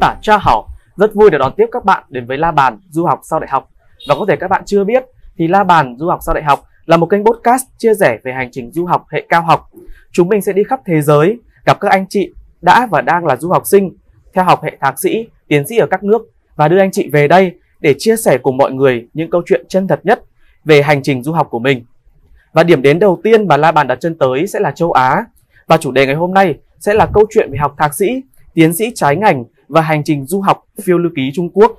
[0.00, 3.06] Tả Cha Hảo rất vui được đón tiếp các bạn đến với La Bàn Du
[3.06, 3.70] học sau đại học.
[4.08, 5.04] Và có thể các bạn chưa biết
[5.38, 8.32] thì La Bàn Du học sau đại học là một kênh podcast chia sẻ về
[8.32, 9.70] hành trình du học hệ cao học.
[10.12, 13.36] Chúng mình sẽ đi khắp thế giới gặp các anh chị đã và đang là
[13.36, 13.96] du học sinh
[14.34, 16.22] theo học hệ thạc sĩ, tiến sĩ ở các nước
[16.56, 19.64] và đưa anh chị về đây để chia sẻ cùng mọi người những câu chuyện
[19.68, 20.22] chân thật nhất
[20.64, 21.84] về hành trình du học của mình.
[22.52, 25.24] Và điểm đến đầu tiên mà La Bàn đặt chân tới sẽ là châu Á.
[25.66, 28.22] Và chủ đề ngày hôm nay sẽ là câu chuyện về học thạc sĩ,
[28.54, 31.72] tiến sĩ trái ngành và hành trình du học phiêu lưu ký Trung Quốc.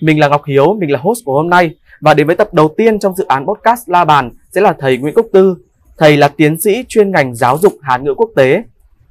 [0.00, 2.74] Mình là Ngọc Hiếu, mình là host của hôm nay và đến với tập đầu
[2.76, 5.56] tiên trong dự án podcast La Bàn sẽ là thầy Nguyễn Quốc Tư.
[5.98, 8.62] Thầy là tiến sĩ chuyên ngành giáo dục Hán ngữ quốc tế.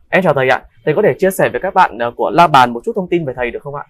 [0.09, 0.63] Em chào thầy ạ.
[0.85, 3.07] Thầy có thể chia sẻ với các bạn ờ, của La Bàn một chút thông
[3.09, 3.85] tin về thầy được không ạ?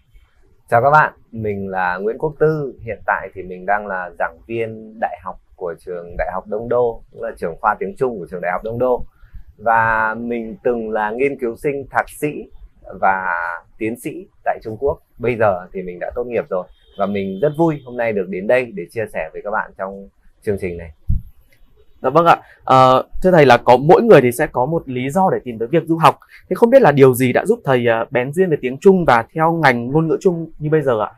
[0.70, 2.74] Chào các bạn, mình là Nguyễn Quốc Tư.
[2.86, 6.70] Hiện tại thì mình đang là giảng viên đại học của trường Đại học Đông
[6.70, 9.06] Đô, cũng là trường khoa tiếng Trung của trường Đại học Đông Đô.
[9.58, 12.28] Và mình từng là nghiên cứu sinh thạc sĩ
[13.02, 13.26] và
[13.78, 15.00] tiến sĩ tại Trung Quốc.
[15.18, 18.26] Bây giờ thì mình đã tốt nghiệp rồi và mình rất vui hôm nay được
[18.30, 20.10] đến đây để chia sẻ với các bạn trong
[20.46, 20.92] chương trình này.
[22.02, 22.42] Dạ vâng ạ.
[22.66, 22.78] À,
[23.24, 25.68] thưa thầy là có mỗi người thì sẽ có một lý do để tìm tới
[25.68, 26.20] việc du học.
[26.50, 29.06] Thế không biết là điều gì đã giúp thầy uh, bén duyên về tiếng Trung
[29.06, 31.12] và theo ngành ngôn ngữ Trung như bây giờ ạ?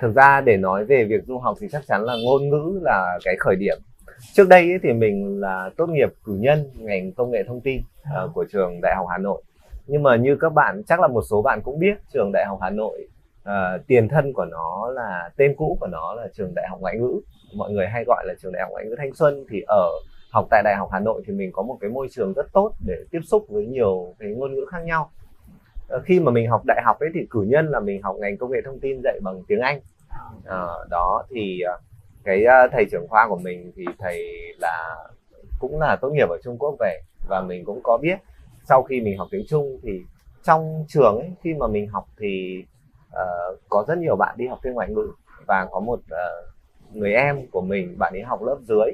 [0.00, 3.18] Thực ra để nói về việc du học thì chắc chắn là ngôn ngữ là
[3.24, 3.78] cái khởi điểm.
[4.32, 7.82] Trước đây ấy, thì mình là tốt nghiệp cử nhân ngành công nghệ thông tin
[8.02, 9.42] uh, của trường Đại học Hà Nội
[9.90, 12.58] nhưng mà như các bạn chắc là một số bạn cũng biết trường đại học
[12.62, 13.08] hà nội
[13.42, 16.98] uh, tiền thân của nó là tên cũ của nó là trường đại học ngoại
[16.98, 17.20] ngữ.
[17.56, 19.44] Mọi người hay gọi là trường đại học ngoại ngữ thanh xuân.
[19.50, 19.88] Thì ở
[20.32, 22.72] học tại đại học hà nội thì mình có một cái môi trường rất tốt
[22.86, 25.10] để tiếp xúc với nhiều cái ngôn ngữ khác nhau.
[25.96, 28.36] Uh, khi mà mình học đại học ấy thì cử nhân là mình học ngành
[28.36, 29.80] công nghệ thông tin dạy bằng tiếng anh.
[30.38, 31.80] Uh, đó thì uh,
[32.24, 34.24] cái uh, thầy trưởng khoa của mình thì thầy
[34.60, 34.96] là
[35.58, 38.16] cũng là tốt nghiệp ở trung quốc về và mình cũng có biết
[38.70, 39.90] sau khi mình học tiếng Trung thì
[40.42, 42.64] trong trường ấy khi mà mình học thì
[43.08, 45.12] uh, có rất nhiều bạn đi học thêm ngoại ngữ
[45.46, 48.92] và có một uh, người em của mình bạn ấy học lớp dưới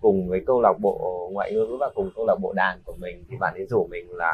[0.00, 3.24] cùng với câu lạc bộ ngoại ngữ và cùng câu lạc bộ đàn của mình
[3.28, 4.32] thì bạn ấy rủ mình là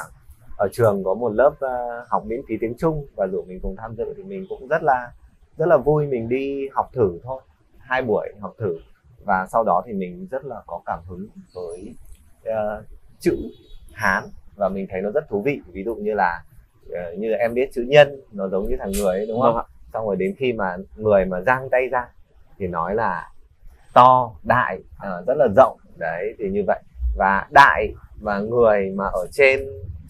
[0.59, 3.77] ở trường có một lớp uh, học miễn phí tiếng Trung và rủ mình cùng
[3.79, 5.13] tham dự thì mình cũng rất là
[5.57, 7.43] rất là vui mình đi học thử thôi
[7.79, 8.79] hai buổi học thử
[9.25, 11.95] và sau đó thì mình rất là có cảm hứng với
[12.43, 12.85] uh,
[13.19, 13.37] chữ
[13.93, 14.25] Hán
[14.57, 15.61] và mình thấy nó rất thú vị.
[15.73, 16.43] Ví dụ như là
[16.87, 19.55] uh, như em biết chữ nhân nó giống như thằng người ấy đúng không?
[19.55, 22.09] Vâng xong rồi đến khi mà người mà giang tay ra
[22.59, 23.33] thì nói là
[23.93, 25.79] to đại uh, rất là rộng.
[25.97, 26.83] Đấy thì như vậy.
[27.17, 29.61] Và đại và người mà ở trên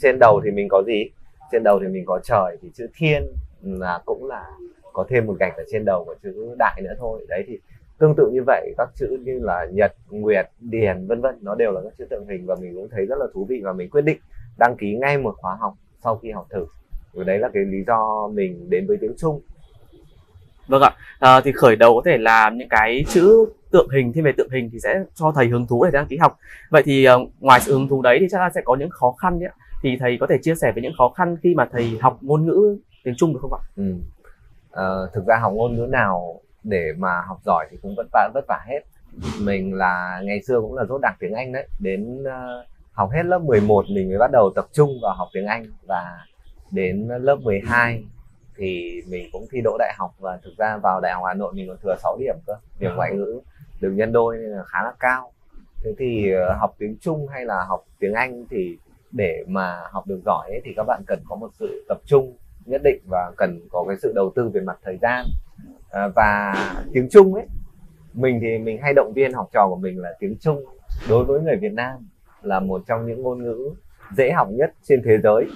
[0.00, 1.10] trên đầu thì mình có gì?
[1.52, 3.26] Trên đầu thì mình có trời thì chữ thiên
[3.62, 4.50] là cũng là
[4.92, 7.26] có thêm một gạch ở trên đầu của chữ đại nữa thôi.
[7.28, 7.58] Đấy thì
[7.98, 11.72] tương tự như vậy các chữ như là nhật nguyệt điền vân vân nó đều
[11.72, 13.90] là các chữ tượng hình và mình cũng thấy rất là thú vị và mình
[13.90, 14.18] quyết định
[14.58, 16.66] đăng ký ngay một khóa học sau khi học thử.
[17.12, 19.40] Và đấy là cái lý do mình đến với tiếng Trung.
[20.66, 20.90] Vâng ạ.
[21.18, 24.50] À, thì khởi đầu có thể là những cái chữ tượng hình thêm về tượng
[24.50, 26.38] hình thì sẽ cho thầy hứng thú để đăng ký học.
[26.70, 29.14] Vậy thì uh, ngoài sự hứng thú đấy thì chắc là sẽ có những khó
[29.18, 29.48] khăn nhé.
[29.82, 32.46] Thì thầy có thể chia sẻ về những khó khăn khi mà thầy học ngôn
[32.46, 33.62] ngữ tiếng Trung được không ạ?
[33.76, 33.94] Ừ.
[34.70, 34.84] À,
[35.14, 38.44] thực ra học ngôn ngữ nào để mà học giỏi thì cũng vất vả vất
[38.48, 38.80] vả hết.
[39.40, 41.68] Mình là ngày xưa cũng là rốt đặc tiếng Anh đấy.
[41.80, 45.46] Đến uh, học hết lớp 11 mình mới bắt đầu tập trung vào học tiếng
[45.46, 45.64] Anh.
[45.88, 46.18] Và
[46.70, 48.04] đến lớp 12
[48.56, 50.14] thì mình cũng thi đỗ đại học.
[50.18, 52.90] Và thực ra vào đại học Hà Nội mình còn thừa 6 điểm cơ điểm
[52.96, 53.40] ngoại ngữ
[53.80, 55.32] được nhân đôi nên là khá là cao.
[55.84, 58.78] Thế thì uh, học tiếng Trung hay là học tiếng Anh thì
[59.12, 62.36] để mà học được giỏi ấy, thì các bạn cần có một sự tập trung
[62.64, 65.26] nhất định và cần có cái sự đầu tư về mặt thời gian.
[65.90, 66.54] À, và
[66.92, 67.46] tiếng Trung ấy
[68.14, 70.64] mình thì mình hay động viên học trò của mình là tiếng Trung
[71.08, 72.08] đối với người Việt Nam
[72.46, 73.70] là một trong những ngôn ngữ
[74.16, 75.46] dễ học nhất trên thế giới.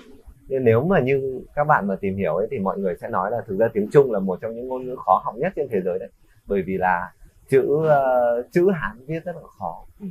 [0.49, 3.31] Nhưng nếu mà như các bạn mà tìm hiểu ấy thì mọi người sẽ nói
[3.31, 5.69] là thực ra tiếng Trung là một trong những ngôn ngữ khó học nhất trên
[5.71, 6.09] thế giới đấy.
[6.47, 7.13] Bởi vì là
[7.49, 9.85] chữ uh, chữ Hán viết rất là khó.
[10.01, 10.07] Ừ.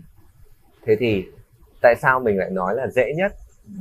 [0.85, 1.25] thế thì
[1.81, 3.31] tại sao mình lại nói là dễ nhất?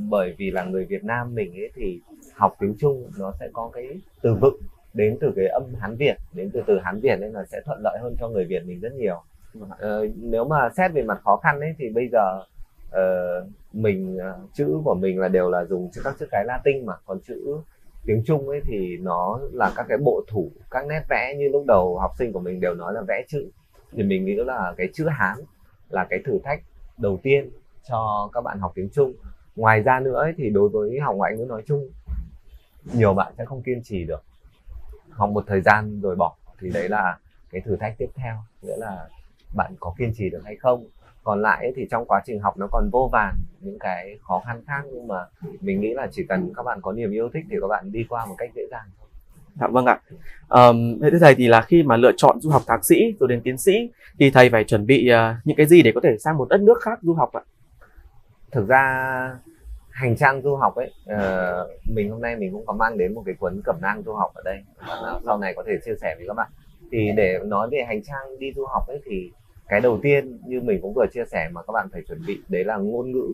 [0.09, 2.01] Bởi vì là người Việt Nam mình ấy thì
[2.35, 3.87] học tiếng Trung nó sẽ có cái
[4.21, 4.57] từ vựng
[4.93, 7.79] đến từ cái âm Hán Việt đến từ từ Hán Việt nên là sẽ thuận
[7.83, 9.23] lợi hơn cho người Việt mình rất nhiều.
[9.77, 12.43] Ờ, nếu mà xét về mặt khó khăn ấy thì bây giờ
[12.89, 16.93] uh, mình uh, chữ của mình là đều là dùng các chữ cái Latin mà.
[17.05, 17.57] Còn chữ
[18.05, 21.63] tiếng Trung ấy thì nó là các cái bộ thủ các nét vẽ như lúc
[21.67, 23.49] đầu học sinh của mình đều nói là vẽ chữ.
[23.91, 25.37] Thì mình nghĩ là cái chữ Hán
[25.89, 26.61] là cái thử thách
[26.97, 27.49] đầu tiên
[27.83, 29.13] cho các bạn học tiếng Trung.
[29.55, 31.89] Ngoài ra nữa ấy, thì đối với học ngoại ngữ nói chung
[32.93, 34.23] nhiều bạn sẽ không kiên trì được.
[35.09, 37.17] Học một thời gian rồi bỏ thì đấy là
[37.49, 38.35] cái thử thách tiếp theo.
[38.61, 39.07] Nghĩa là
[39.55, 40.85] bạn có kiên trì được hay không?
[41.27, 44.61] Còn lại thì trong quá trình học nó còn vô vàn những cái khó khăn
[44.67, 45.25] khác nhưng mà
[45.61, 48.05] mình nghĩ là chỉ cần các bạn có niềm yêu thích thì các bạn đi
[48.09, 49.07] qua một cách dễ dàng thôi
[49.59, 49.99] Dạ vâng ạ.
[50.49, 53.41] Um, thế thầy thì là khi mà lựa chọn du học thạc sĩ rồi đến
[53.43, 53.89] tiến sĩ
[54.19, 56.61] thì thầy phải chuẩn bị uh, những cái gì để có thể sang một đất
[56.61, 57.41] nước khác du học ạ?
[58.51, 58.83] thực ra
[59.89, 63.23] hành trang du học ấy uh, mình hôm nay mình cũng có mang đến một
[63.25, 64.57] cái cuốn cẩm nang du học ở đây
[65.25, 66.49] sau này có thể chia sẻ với các bạn
[66.91, 69.31] thì để nói về hành trang đi du học ấy thì
[69.69, 72.41] cái đầu tiên như mình cũng vừa chia sẻ mà các bạn phải chuẩn bị
[72.49, 73.33] đấy là ngôn ngữ.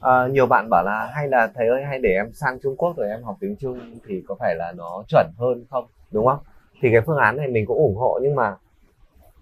[0.00, 2.96] À, nhiều bạn bảo là hay là thầy ơi hay để em sang Trung Quốc
[2.96, 5.86] rồi em học tiếng Trung thì có phải là nó chuẩn hơn không?
[6.10, 6.38] Đúng không?
[6.80, 8.56] Thì cái phương án này mình cũng ủng hộ nhưng mà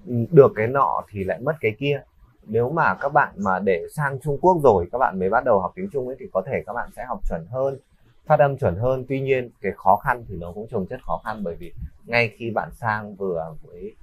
[0.07, 2.03] ừ, được cái nọ thì lại mất cái kia.
[2.47, 5.61] Nếu mà các bạn mà để sang Trung Quốc rồi các bạn mới bắt đầu
[5.61, 7.79] học tiếng Trung ấy thì có thể các bạn sẽ học chuẩn hơn
[8.27, 9.05] phát âm chuẩn hơn.
[9.09, 11.73] Tuy nhiên cái khó khăn thì nó cũng trồng chất khó khăn bởi vì
[12.05, 13.95] ngay khi bạn sang vừa với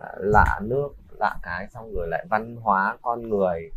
[0.00, 0.88] à, lạ nước
[1.22, 3.70] lạ cái xong rồi lại văn hóa con người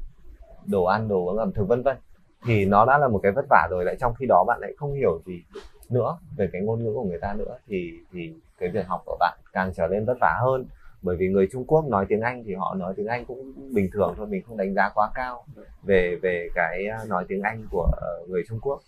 [0.65, 1.97] đồ ăn đồ uống ẩm thực vân vân.
[2.45, 4.74] Thì nó đã là một cái vất vả rồi lại trong khi đó bạn lại
[4.77, 5.44] không hiểu gì
[5.89, 9.18] nữa về cái ngôn ngữ của người ta nữa thì thì cái việc học của
[9.19, 10.65] bạn càng trở nên vất vả hơn.
[11.01, 13.89] Bởi vì người Trung Quốc nói tiếng Anh thì họ nói tiếng Anh cũng bình
[13.94, 15.45] thường thôi mình không đánh giá quá cao
[15.83, 17.88] về về cái à, nói tiếng Anh của
[18.24, 18.80] uh, người Trung Quốc.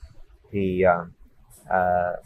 [0.52, 1.08] Thì uh,
[1.64, 2.26] uh,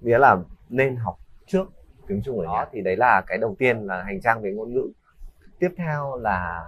[0.00, 0.36] nghĩa là
[0.68, 1.70] nên học trước
[2.06, 2.66] tiếng Trung ở nhà.
[2.72, 4.88] Thì đấy là cái đầu tiên là hành trang về ngôn ngữ
[5.58, 6.64] tiếp theo là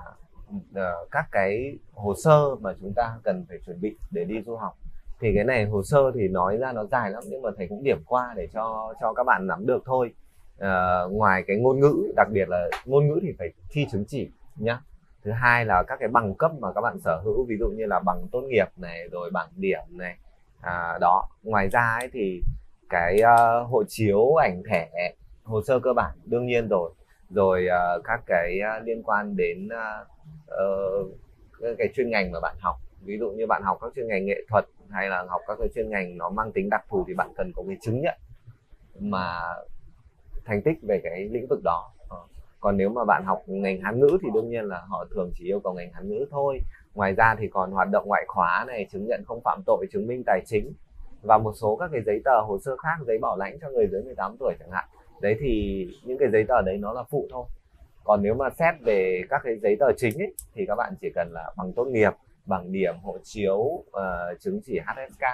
[0.57, 4.57] uh, các cái hồ sơ mà chúng ta cần phải chuẩn bị để đi du
[4.57, 4.77] học.
[5.21, 7.83] Thì cái này hồ sơ thì nói ra nó dài lắm nhưng mà thầy cũng
[7.83, 10.15] điểm qua để cho cho các bạn nắm được thôi.
[10.57, 14.31] Uh, ngoài cái ngôn ngữ đặc biệt là ngôn ngữ thì phải thi chứng chỉ
[14.57, 14.81] nhá.
[15.25, 17.87] Thứ hai là các cái bằng cấp mà các bạn sở hữu ví dụ như
[17.87, 20.17] là bằng tốt nghiệp này rồi bằng điểm này
[20.61, 21.29] à, đó.
[21.43, 22.43] Ngoài ra ấy thì
[22.89, 24.91] cái uh, hộ chiếu ảnh thẻ
[25.45, 26.91] hồ sơ cơ bản đương nhiên rồi
[27.31, 30.07] rồi uh, các cái uh, liên quan đến uh,
[30.47, 32.77] uh, cái chuyên ngành mà bạn học.
[33.03, 35.69] Ví dụ như bạn học các chuyên ngành nghệ thuật hay là học các cái
[35.75, 38.19] chuyên ngành nó mang tính đặc thù thì bạn cần có cái chứng nhận
[38.99, 39.41] mà
[40.45, 41.93] thành tích về cái lĩnh vực đó.
[42.09, 42.17] Ờ,
[42.61, 45.45] còn nếu mà bạn học ngành hán ngữ thì đương nhiên là họ thường chỉ
[45.45, 46.61] yêu cầu ngành hán ngữ thôi.
[46.95, 50.07] Ngoài ra thì còn hoạt động ngoại khóa này chứng nhận không phạm tội chứng
[50.07, 50.73] minh tài chính
[51.23, 53.87] và một số các cái giấy tờ hồ sơ khác giấy bảo lãnh cho người
[53.93, 54.89] dưới 18 tuổi chẳng hạn
[55.21, 57.45] đấy thì những cái giấy tờ đấy nó là phụ thôi.
[58.05, 61.11] Còn nếu mà xét về các cái giấy tờ chính ấy, thì các bạn chỉ
[61.15, 62.13] cần là bằng tốt nghiệp
[62.47, 63.85] bằng điểm hộ chiếu uh,
[64.41, 65.25] chứng chỉ HSK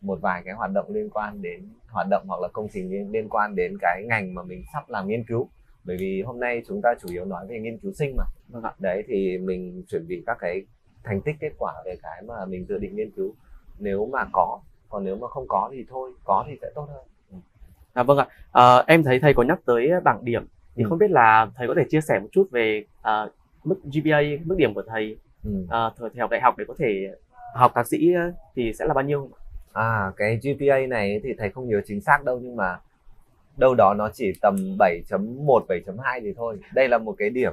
[0.00, 3.28] một vài cái hoạt động liên quan đến hoạt động hoặc là công trình liên
[3.28, 5.48] quan đến cái ngành mà mình sắp làm nghiên cứu.
[5.84, 8.24] Bởi vì hôm nay chúng ta chủ yếu nói về nghiên cứu sinh mà.
[8.48, 10.62] Vâng đấy thì mình chuẩn bị các cái
[11.04, 13.34] thành tích kết quả về cái mà mình dự định nghiên cứu.
[13.78, 17.06] Nếu mà có còn nếu mà không có thì thôi có thì sẽ tốt hơn.
[17.94, 20.46] À, vâng ạ à, em thấy thầy có nhắc tới bảng điểm
[20.76, 20.88] thì ừ.
[20.88, 23.32] không biết là thầy có thể chia sẻ một chút về uh,
[23.64, 25.50] mức GPA mức điểm của thầy ừ.
[25.64, 27.10] uh, thời học đại học để có thể
[27.54, 28.14] học thạc sĩ
[28.56, 29.30] thì sẽ là bao nhiêu
[29.72, 32.78] À cái GPA này thì thầy không nhớ chính xác đâu nhưng mà
[33.56, 36.58] đâu đó nó chỉ tầm 7.1 7.2 thì thôi.
[36.74, 37.52] Đây là một cái điểm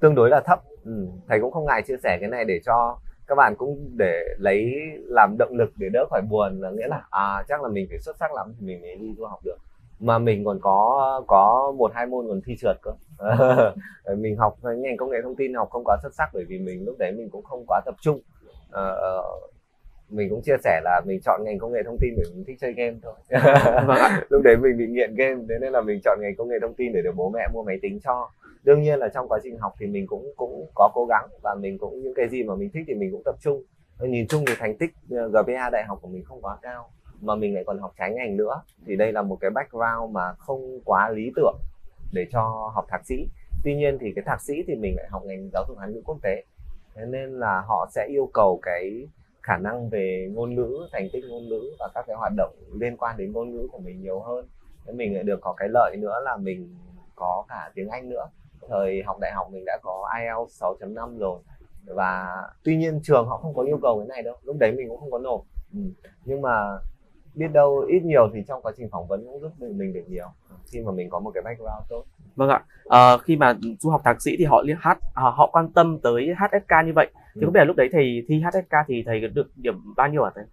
[0.00, 0.60] tương đối là thấp.
[0.84, 4.22] Ừ, thầy cũng không ngại chia sẻ cái này để cho các bạn cũng để
[4.38, 7.86] lấy làm động lực để đỡ khỏi buồn là nghĩa là à chắc là mình
[7.90, 9.56] phải xuất sắc lắm thì mình mới đi du học được
[10.02, 12.92] mà mình còn có có một hai môn còn thi trượt cơ.
[14.16, 16.84] Mình học ngành công nghệ thông tin học không quá xuất sắc bởi vì mình
[16.84, 18.20] lúc đấy mình cũng không quá tập trung.
[18.68, 19.52] Uh,
[20.08, 22.56] mình cũng chia sẻ là mình chọn ngành công nghệ thông tin bởi mình thích
[22.60, 23.14] chơi game thôi.
[23.86, 26.56] Vâng lúc đấy mình bị nghiện game thế nên là mình chọn ngành công nghệ
[26.62, 28.30] thông tin để được bố mẹ mua máy tính cho.
[28.62, 31.54] Đương nhiên là trong quá trình học thì mình cũng cũng có cố gắng và
[31.54, 33.62] mình cũng những cái gì mà mình thích thì mình cũng tập trung.
[34.00, 36.90] Nhìn chung thì thành tích ờ, GPA đại học của mình không quá cao
[37.22, 38.62] mà mình lại còn học trái ngành nữa.
[38.86, 41.56] Thì đây là một cái background mà không quá lý tưởng
[42.12, 43.28] để cho học thạc sĩ.
[43.64, 46.02] Tuy nhiên thì cái thạc sĩ thì mình lại học ngành giáo dục hán ngữ
[46.04, 46.44] quốc tế.
[46.94, 49.08] Thế nên là họ sẽ yêu cầu cái
[49.42, 52.96] khả năng về ngôn ngữ, thành tích ngôn ngữ và các cái hoạt động liên
[52.96, 54.46] quan đến ngôn ngữ của mình nhiều hơn.
[54.86, 56.76] Nên mình lại được có cái lợi nữa là mình
[57.14, 58.28] có cả tiếng Anh nữa.
[58.68, 61.40] Thời học đại học mình đã có IELTS 6.5 rồi
[61.86, 64.36] và tuy nhiên trường họ không có yêu cầu cái này đâu.
[64.42, 65.42] Lúc đấy mình cũng không có nộp.
[65.72, 65.80] Ừ.
[66.24, 66.78] nhưng mà
[67.34, 70.04] biết đâu ít nhiều thì trong quá trình phỏng vấn cũng giúp mình, mình được
[70.08, 70.26] nhiều
[70.72, 72.04] khi mà mình có một cái background tốt.
[72.36, 72.64] Vâng ạ.
[72.84, 75.98] À, khi mà du học thạc sĩ thì họ liên hát à, họ quan tâm
[75.98, 77.10] tới HSK như vậy.
[77.14, 77.44] Thì ừ.
[77.44, 80.30] không biết là lúc đấy thầy thi HSK thì thầy được điểm bao nhiêu hả
[80.34, 80.44] thầy?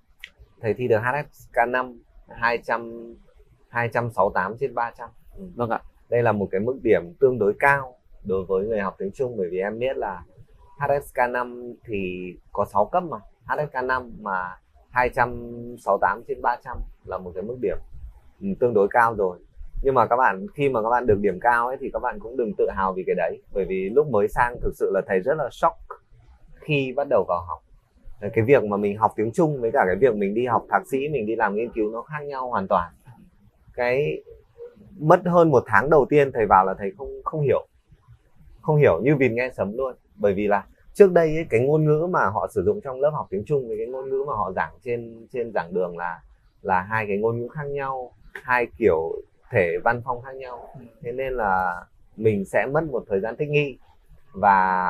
[0.62, 3.16] Thầy thi được HSK 5 200
[3.70, 5.44] 268 trên 300 ừ.
[5.56, 5.80] vâng ạ.
[6.10, 9.38] Đây là một cái mức điểm tương đối cao đối với người học tiếng Trung
[9.38, 10.24] bởi vì em biết là
[10.80, 13.18] HSK 5 thì có 6 cấp mà.
[13.46, 14.58] HSK 5 mà
[15.00, 17.78] 268 trên 300 là một cái mức điểm
[18.42, 19.40] ừ, tương đối cao rồi.
[19.84, 22.20] Nhưng mà các bạn, khi mà các bạn được điểm cao ấy thì các bạn
[22.20, 23.42] cũng đừng tự hào vì cái đấy.
[23.54, 25.78] Bởi vì lúc mới sang thực sự là thầy rất là shock
[26.56, 27.60] khi bắt đầu vào học.
[28.34, 30.88] Cái việc mà mình học tiếng Trung với cả cái việc mình đi học thạc
[30.92, 32.94] sĩ, mình đi làm nghiên cứu nó khác nhau hoàn toàn.
[33.74, 34.24] Cái
[35.00, 37.68] mất hơn một tháng đầu tiên thầy vào là thầy không không hiểu.
[38.62, 39.96] Không hiểu, như vịt nghe sấm luôn.
[40.16, 40.64] Bởi vì là
[41.00, 43.68] trước đây ấy, cái ngôn ngữ mà họ sử dụng trong lớp học tiếng Trung
[43.68, 46.22] với cái ngôn ngữ mà họ giảng trên trên giảng đường là
[46.62, 49.12] là hai cái ngôn ngữ khác nhau hai kiểu
[49.52, 50.70] thể văn phong khác nhau.
[51.02, 51.84] Thế nên là
[52.16, 53.78] mình sẽ mất một thời gian thích nghi.
[54.34, 54.88] Và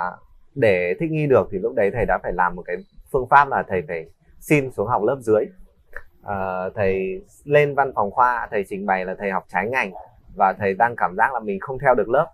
[0.55, 2.75] để thích nghi được thì lúc đấy thầy đã phải làm một cái
[3.11, 4.05] phương pháp là thầy phải
[4.39, 5.45] xin xuống học lớp dưới.
[6.23, 9.91] À, thầy lên văn phòng khoa thầy trình bày là thầy học trái ngành
[10.35, 12.27] và thầy đang cảm giác là mình không theo được lớp.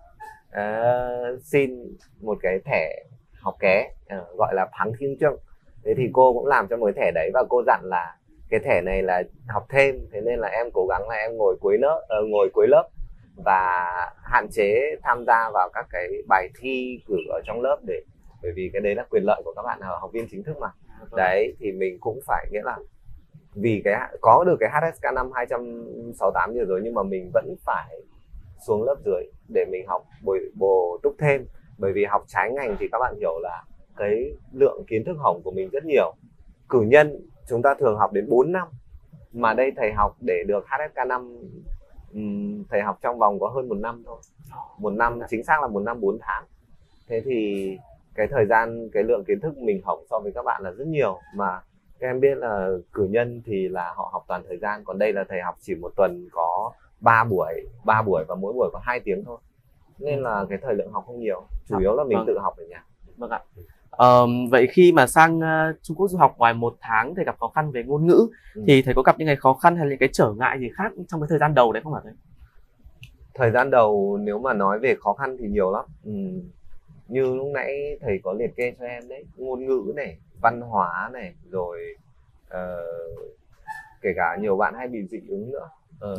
[0.50, 1.08] À,
[1.42, 3.04] xin một cái thẻ
[3.46, 5.36] học ké à, gọi là phắng thiên trương
[5.84, 8.16] thế thì cô cũng làm cho một cái thẻ đấy và cô dặn là
[8.50, 11.56] cái thẻ này là học thêm thế nên là em cố gắng là em ngồi
[11.60, 12.88] cuối lớp uh, ngồi cuối lớp
[13.44, 13.90] và
[14.22, 18.02] hạn chế tham gia vào các cái bài thi cử ở trong lớp để
[18.42, 20.68] bởi vì cái đấy là quyền lợi của các bạn học viên chính thức mà.
[21.00, 21.16] Vâng.
[21.16, 22.78] đấy thì mình cũng phải nghĩa là
[23.54, 28.00] vì cái có được cái HSK năm 268 như rồi nhưng mà mình vẫn phải
[28.66, 31.46] xuống lớp dưới để mình học bồi bổ túc thêm
[31.78, 33.62] bởi vì học trái ngành thì các bạn hiểu là
[33.96, 36.14] cái lượng kiến thức hỏng của mình rất nhiều.
[36.68, 38.68] Cử nhân, chúng ta thường học đến 4 năm,
[39.32, 41.38] mà đây thầy học để được HSK 5
[42.70, 44.18] thầy học trong vòng có hơn một năm thôi.
[44.78, 46.44] Một năm, chính xác là một năm 4 tháng.
[47.08, 47.70] Thế thì
[48.14, 50.86] cái thời gian, cái lượng kiến thức mình hỏng so với các bạn là rất
[50.86, 51.18] nhiều.
[51.34, 51.60] Mà
[51.98, 55.12] các em biết là cử nhân thì là họ học toàn thời gian, còn đây
[55.12, 57.52] là thầy học chỉ một tuần có 3 buổi
[57.84, 59.38] 3 buổi và mỗi buổi có 2 tiếng thôi
[59.98, 62.26] nên là cái thời lượng học không nhiều chủ yếu là mình vâng.
[62.26, 62.84] tự học ở nhà
[63.16, 63.40] vâng ạ
[64.02, 67.38] Uh, vậy khi mà sang uh, Trung Quốc du học ngoài một tháng thầy gặp
[67.40, 68.62] khó khăn về ngôn ngữ ừ.
[68.66, 70.92] thì thầy có gặp những cái khó khăn hay những cái trở ngại gì khác
[71.08, 72.12] trong cái thời gian đầu đấy không hả thầy?
[73.34, 75.84] Thời gian đầu nếu mà nói về khó khăn thì nhiều lắm.
[76.04, 76.12] Ừ.
[77.08, 81.10] Như lúc nãy thầy có liệt kê cho em đấy, ngôn ngữ này, văn hóa
[81.12, 81.96] này, rồi
[82.46, 83.34] uh,
[84.02, 85.68] kể cả nhiều bạn hay bị dị ứng nữa.
[86.12, 86.18] Uh.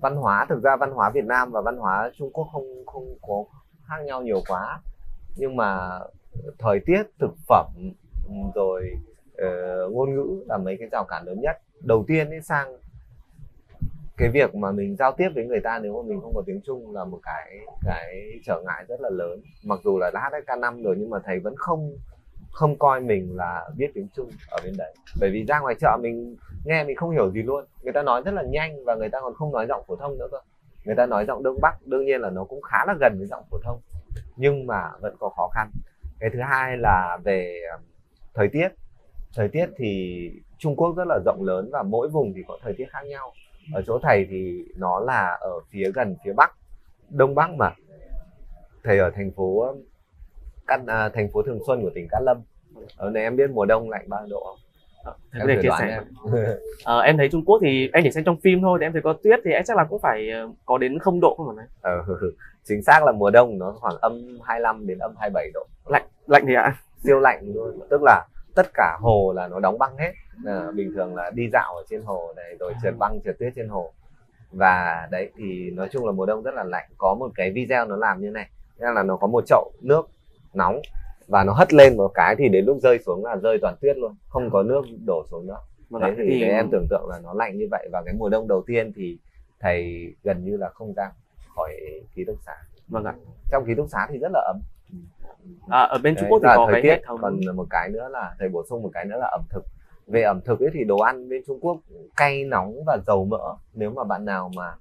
[0.00, 3.14] Văn hóa thực ra văn hóa Việt Nam và văn hóa Trung Quốc không không
[3.22, 3.44] có
[3.88, 4.80] khác nhau nhiều quá.
[5.36, 5.98] Nhưng mà
[6.58, 7.66] thời tiết thực phẩm
[8.54, 8.90] rồi
[9.32, 11.56] uh, ngôn ngữ là mấy cái rào cản lớn nhất.
[11.80, 12.76] Đầu tiên ấy sang
[14.16, 16.60] cái việc mà mình giao tiếp với người ta nếu mà mình không có tiếng
[16.66, 19.40] Trung là một cái cái trở ngại rất là lớn.
[19.64, 21.92] Mặc dù là đã HSK 5 rồi nhưng mà thầy vẫn không
[22.58, 24.94] không coi mình là biết tiếng Trung ở bên đấy.
[25.20, 27.64] Bởi vì ra ngoài chợ mình nghe mình không hiểu gì luôn.
[27.82, 30.18] Người ta nói rất là nhanh và người ta còn không nói giọng phổ thông
[30.18, 30.38] nữa cơ.
[30.84, 33.26] Người ta nói giọng đông bắc, đương nhiên là nó cũng khá là gần với
[33.26, 33.80] giọng phổ thông,
[34.36, 35.70] nhưng mà vẫn có khó khăn.
[36.20, 37.84] Cái thứ hai là về um,
[38.34, 38.68] thời tiết.
[39.36, 42.72] Thời tiết thì Trung Quốc rất là rộng lớn và mỗi vùng thì có thời
[42.72, 43.32] tiết khác nhau.
[43.74, 46.52] Ở chỗ thầy thì nó là ở phía gần phía bắc,
[47.10, 47.70] đông bắc mà.
[48.84, 49.82] Thầy ở thành phố um,
[50.68, 52.42] Cát à, thành phố Thường Xuân của tỉnh Cát Lâm.
[52.96, 54.58] Ở này em biết mùa đông lạnh bao độ không?
[55.04, 55.86] À, em thể chia sẻ.
[55.86, 56.02] em.
[56.84, 59.12] à, em thấy Trung Quốc thì em chỉ xem trong phim thôi em thấy có
[59.12, 62.04] tuyết thì em chắc là cũng phải ờ, có đến không độ không này ờ,
[62.64, 65.66] chính xác là mùa đông nó khoảng âm 25 đến âm 27 độ.
[65.86, 66.62] Lạnh lạnh thì ạ.
[66.62, 66.76] À?
[67.04, 67.80] siêu lạnh luôn.
[67.90, 70.12] Tức là tất cả hồ là nó đóng băng hết.
[70.46, 73.52] À, bình thường là đi dạo ở trên hồ này rồi trượt băng trượt tuyết
[73.56, 73.92] trên hồ.
[74.52, 76.88] Và đấy thì nói chung là mùa đông rất là lạnh.
[76.98, 78.48] Có một cái video nó làm như này.
[78.78, 80.08] Nghĩa là nó có một chậu nước
[80.54, 80.80] nóng
[81.28, 83.96] và nó hất lên một cái thì đến lúc rơi xuống là rơi toàn tuyết
[83.96, 85.58] luôn không có nước đổ xuống nữa.
[85.90, 88.28] Vâng đấy thì, thì em tưởng tượng là nó lạnh như vậy và cái mùa
[88.28, 89.18] đông đầu tiên thì
[89.60, 91.10] thầy gần như là không ra
[91.56, 91.72] khỏi
[92.14, 92.56] ký túc xá.
[92.88, 93.14] Vâng ạ.
[93.50, 94.60] Trong ký túc xá thì rất là ấm
[95.68, 97.18] à, ở bên Trung Quốc thì có thời tiết thống...
[97.22, 99.64] còn một cái nữa là thầy bổ sung một cái nữa là ẩm thực.
[100.06, 101.80] Về ẩm thực ấy thì đồ ăn bên Trung Quốc
[102.16, 103.54] cay nóng và dầu mỡ.
[103.74, 104.74] Nếu mà bạn nào mà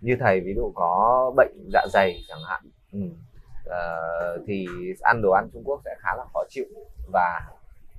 [0.00, 2.62] như thầy ví dụ có bệnh dạ dày chẳng hạn
[2.92, 3.00] ừ.
[3.68, 4.66] Uh, thì
[5.00, 6.64] ăn đồ ăn Trung Quốc sẽ khá là khó chịu.
[7.12, 7.40] Và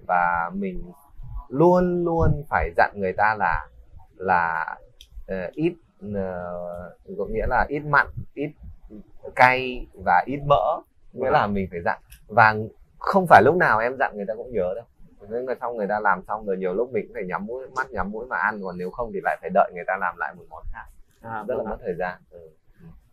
[0.08, 0.92] và mình
[1.50, 3.68] luôn luôn phải dặn người ta là
[4.16, 4.78] là
[5.32, 5.74] uh, ít
[6.06, 8.52] uh, có nghĩa là ít mặn ít
[9.36, 10.82] cay và ít mỡ.
[11.14, 12.00] Nghĩa là mình phải dặn.
[12.28, 12.56] Và
[13.00, 14.86] không phải lúc nào em dặn người ta cũng nhớ đâu.
[15.30, 17.68] Nên là xong người ta làm xong rồi nhiều lúc mình cũng phải nhắm mũi
[17.76, 18.62] mắt nhắm mũi mà ăn.
[18.64, 20.86] Còn nếu không thì lại phải đợi người ta làm lại một món khác.
[21.22, 22.22] À, rất là vâng mất thời gian.
[22.30, 22.40] Ừ.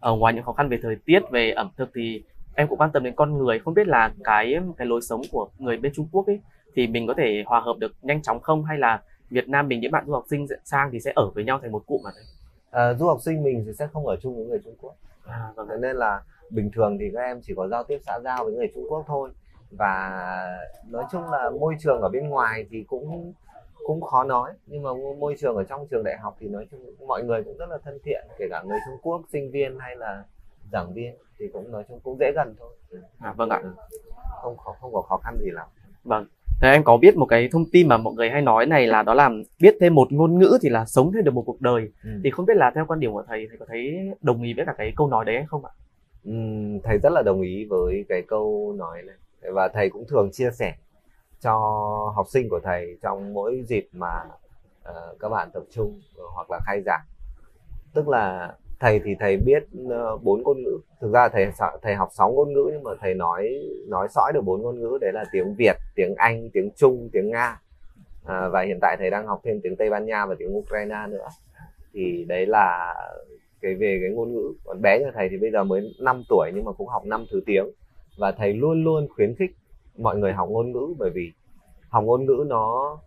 [0.01, 2.93] ở ngoài những khó khăn về thời tiết về ẩm thực thì em cũng quan
[2.93, 6.09] tâm đến con người không biết là cái cái lối sống của người bên Trung
[6.13, 6.41] Quốc ấy
[6.75, 8.65] thì mình có thể hòa hợp được nhanh chóng không?
[8.65, 11.45] Hay là Việt Nam mình những bạn du học sinh sang thì sẽ ở với
[11.45, 12.11] nhau thành một cụm mà
[12.71, 14.95] à, du học sinh mình thì sẽ không ở chung với người Trung Quốc.
[15.27, 15.81] À, vâng.
[15.81, 18.71] nên là bình thường thì các em chỉ có giao tiếp xã giao với người
[18.75, 19.31] Trung Quốc thôi.
[19.71, 20.25] Và
[20.91, 23.33] nói chung là môi trường ở bên ngoài thì cũng
[23.87, 24.53] cũng khó nói.
[24.67, 27.57] Nhưng mà môi trường ở trong trường đại học thì nói chung mọi người cũng
[27.57, 30.25] rất là thân thiện kể cả người Trung Quốc sinh viên hay là
[30.73, 32.71] giảng viên thì cũng nói chung cũng dễ gần thôi
[33.19, 33.63] à, vâng ạ
[34.43, 35.67] không khó không có khó khăn gì lắm
[36.05, 36.27] Vâng.
[36.61, 39.03] Thế em có biết một cái thông tin mà mọi người hay nói này là
[39.03, 39.31] đó là
[39.61, 41.89] biết thêm một ngôn ngữ thì là sống thêm được một cuộc đời.
[42.05, 42.11] Ừ.
[42.25, 44.67] Thì không biết là theo quan điểm của thầy thầy có thấy đồng ý với
[44.67, 45.71] cả cái câu nói đấy hay không ạ?
[46.25, 49.17] Ừm, thầy rất là đồng ý với cái câu nói này
[49.53, 50.75] và thầy cũng thường chia sẻ
[51.41, 51.53] cho
[52.17, 54.25] học sinh của thầy trong mỗi dịp mà
[54.83, 56.01] ờ, các bạn tập trung
[56.35, 57.05] hoặc là khai giảng
[57.95, 60.79] tức là thầy thì thầy biết ờ, bốn ngôn ngữ.
[61.01, 63.49] Thực ra thầy sợ- thầy học sáu ngôn ngữ nhưng mà thầy nói
[63.89, 67.31] nói sõi được bốn ngôn ngữ đấy là tiếng Việt tiếng Anh tiếng Trung tiếng
[67.31, 67.61] Nga.
[68.27, 71.07] À, và hiện tại thầy đang học thêm tiếng Tây Ban Nha và tiếng Ukraine
[71.09, 71.27] nữa.
[71.93, 72.95] Thì đấy là
[73.61, 74.53] cái về cái ngôn ngữ.
[74.65, 77.25] Còn bé như thầy thì bây giờ mới 5 tuổi nhưng mà cũng học năm
[77.31, 77.67] thứ tiếng.
[78.19, 79.51] Và thầy luôn luôn khuyến khích
[79.99, 81.33] mọi người học ngôn ngữ bởi vì
[81.89, 82.99] học ngôn ngữ nó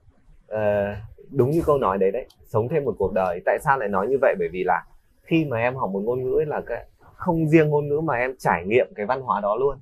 [0.53, 0.97] uh,
[1.31, 3.41] đúng như câu nói đấy đấy sống thêm một cuộc đời.
[3.45, 4.35] Tại sao lại nói như vậy?
[4.39, 4.85] Bởi vì là
[5.25, 8.15] khi mà em học một ngôn ngữ ấy là cái không riêng ngôn ngữ mà
[8.15, 9.77] em trải nghiệm cái văn hóa đó luôn.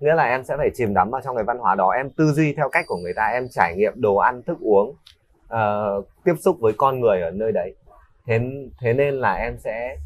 [0.00, 2.32] Nghĩa là em sẽ phải chìm đắm vào trong cái văn hóa đó em tư
[2.32, 4.94] duy theo cách của người ta em trải nghiệm đồ ăn thức uống
[5.44, 7.74] uh, tiếp xúc với con người ở nơi đấy.
[8.26, 8.40] Thế
[8.80, 9.96] thế nên là em sẽ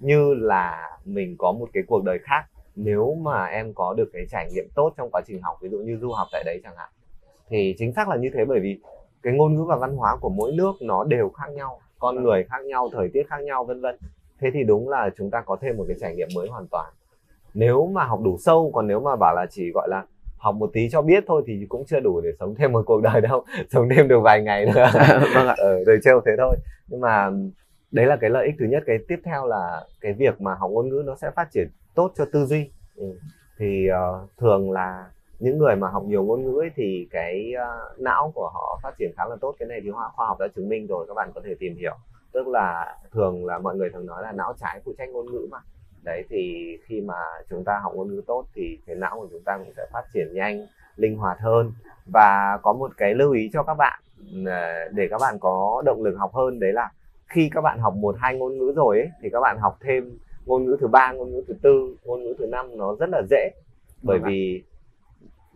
[0.00, 2.44] như là mình có một cái cuộc đời khác
[2.76, 5.78] nếu mà em có được cái trải nghiệm tốt trong quá trình học ví dụ
[5.78, 6.88] như du học tại đấy chẳng hạn.
[7.48, 8.80] Thì chính xác là như thế bởi vì
[9.22, 12.44] cái ngôn ngữ và văn hóa của mỗi nước nó đều khác nhau con người
[12.50, 13.96] khác nhau thời tiết khác nhau vân vân.
[14.40, 16.92] Thế thì đúng là chúng ta có thêm một cái trải nghiệm mới hoàn toàn.
[17.54, 20.04] Nếu mà học đủ sâu còn nếu mà bảo là chỉ gọi là
[20.36, 23.02] học một tí cho biết thôi thì cũng chưa đủ để sống thêm một cuộc
[23.02, 24.86] đời đâu sống thêm được vài ngày nữa.
[25.34, 25.54] Vâng ạ.
[25.58, 26.56] ở đời trêu thế thôi.
[26.88, 27.30] Nhưng mà
[27.90, 28.82] đấy là cái lợi ích thứ nhất.
[28.86, 32.12] Cái tiếp theo là cái việc mà học ngôn ngữ nó sẽ phát triển tốt
[32.16, 32.70] cho tư duy.
[32.96, 33.18] Ừ.
[33.58, 35.06] thì ờ, thường là
[35.44, 38.94] những người mà học nhiều ngôn ngữ ấy, thì cái ờ, não của họ phát
[38.98, 39.54] triển khá là tốt.
[39.58, 41.76] Cái này thì khoa khoa học đã chứng minh rồi các bạn có thể tìm
[41.76, 41.94] hiểu.
[42.32, 45.46] Tức là thường là mọi người thường nói là não trái phụ trách ngôn ngữ
[45.50, 45.58] mà.
[46.02, 47.14] Đấy thì khi mà
[47.50, 50.02] chúng ta học ngôn ngữ tốt thì cái não của chúng ta cũng sẽ phát
[50.14, 51.72] triển nhanh linh hoạt hơn.
[52.12, 54.00] Và có một cái lưu ý cho các bạn
[54.46, 56.90] ờ, để các bạn có động lực học hơn đấy là
[57.26, 60.18] khi các bạn học một hai ngôn ngữ rồi ấy, thì các bạn học thêm
[60.46, 63.22] ngôn ngữ thứ ba ngôn ngữ thứ tư ngôn ngữ thứ năm nó rất là
[63.30, 63.50] dễ.
[64.02, 64.62] Bởi Vâng vì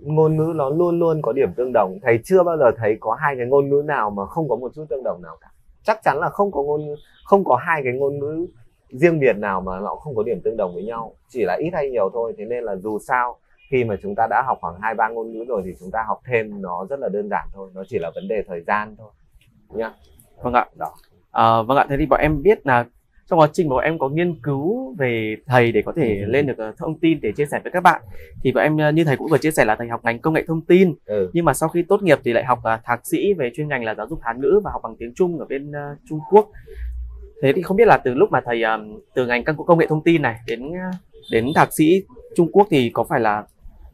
[0.01, 1.99] ngôn ngữ nó luôn luôn có điểm tương đồng.
[2.03, 4.73] Thầy chưa bao giờ thấy có hai cái ngôn ngữ nào mà không có một
[4.75, 5.49] chút tương đồng nào cả.
[5.83, 6.81] Chắc chắn là không có ngôn
[7.25, 8.47] không có hai cái ngôn ngữ
[8.89, 11.13] riêng biệt nào mà nó không có điểm tương đồng với nhau.
[11.29, 12.35] Chỉ là ít hay nhiều thôi.
[12.39, 13.37] Thế nên là dù sao
[13.71, 16.05] khi mà chúng ta đã học khoảng hai ba ngôn ngữ rồi thì chúng ta
[16.09, 17.71] học thêm nó rất là đơn giản thôi.
[17.75, 19.11] Nó chỉ là vấn đề thời gian thôi.
[19.69, 19.93] Nhá.
[20.43, 20.67] Vâng ạ.
[20.77, 20.95] Đó.
[21.31, 22.85] À, vâng ạ, thế thì bọn em biết là
[23.31, 26.27] trong quá trình mà bọn em có nghiên cứu về thầy để có thể Ừ.
[26.31, 28.03] lên được ờ, thông tin để chia sẻ với các bạn
[28.43, 30.35] thì bọn em ờ, như thầy cũng vừa chia sẻ là thầy học ngành công
[30.35, 31.31] nghệ thông tin ừ.
[31.33, 33.85] nhưng mà sau khi tốt nghiệp thì lại học ờ, thạc sĩ về chuyên ngành
[33.85, 36.51] là giáo dục Hán ngữ và học bằng tiếng Trung ở bên ờ, Trung Quốc.
[37.43, 39.87] Thế thì không biết là từ lúc mà thầy ờ, từ ngành công công nghệ
[39.87, 40.73] thông tin này đến
[41.33, 42.03] đến thạc sĩ
[42.37, 43.45] Trung Quốc thì có phải là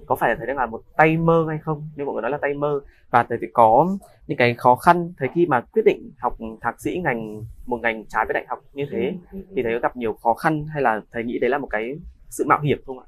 [0.07, 1.89] có phải là thầy đang là một tay mơ hay không?
[1.97, 5.13] Như mọi người nói là tay mơ và thầy thì có những cái khó khăn
[5.19, 8.59] thầy khi mà quyết định học thạc sĩ ngành một ngành trái với đại học
[8.73, 11.51] như thế Ừ, thì thầy có gặp nhiều khó khăn hay là thầy nghĩ đấy
[11.51, 11.99] là một cái
[12.31, 13.07] sự mạo hiểm không ạ?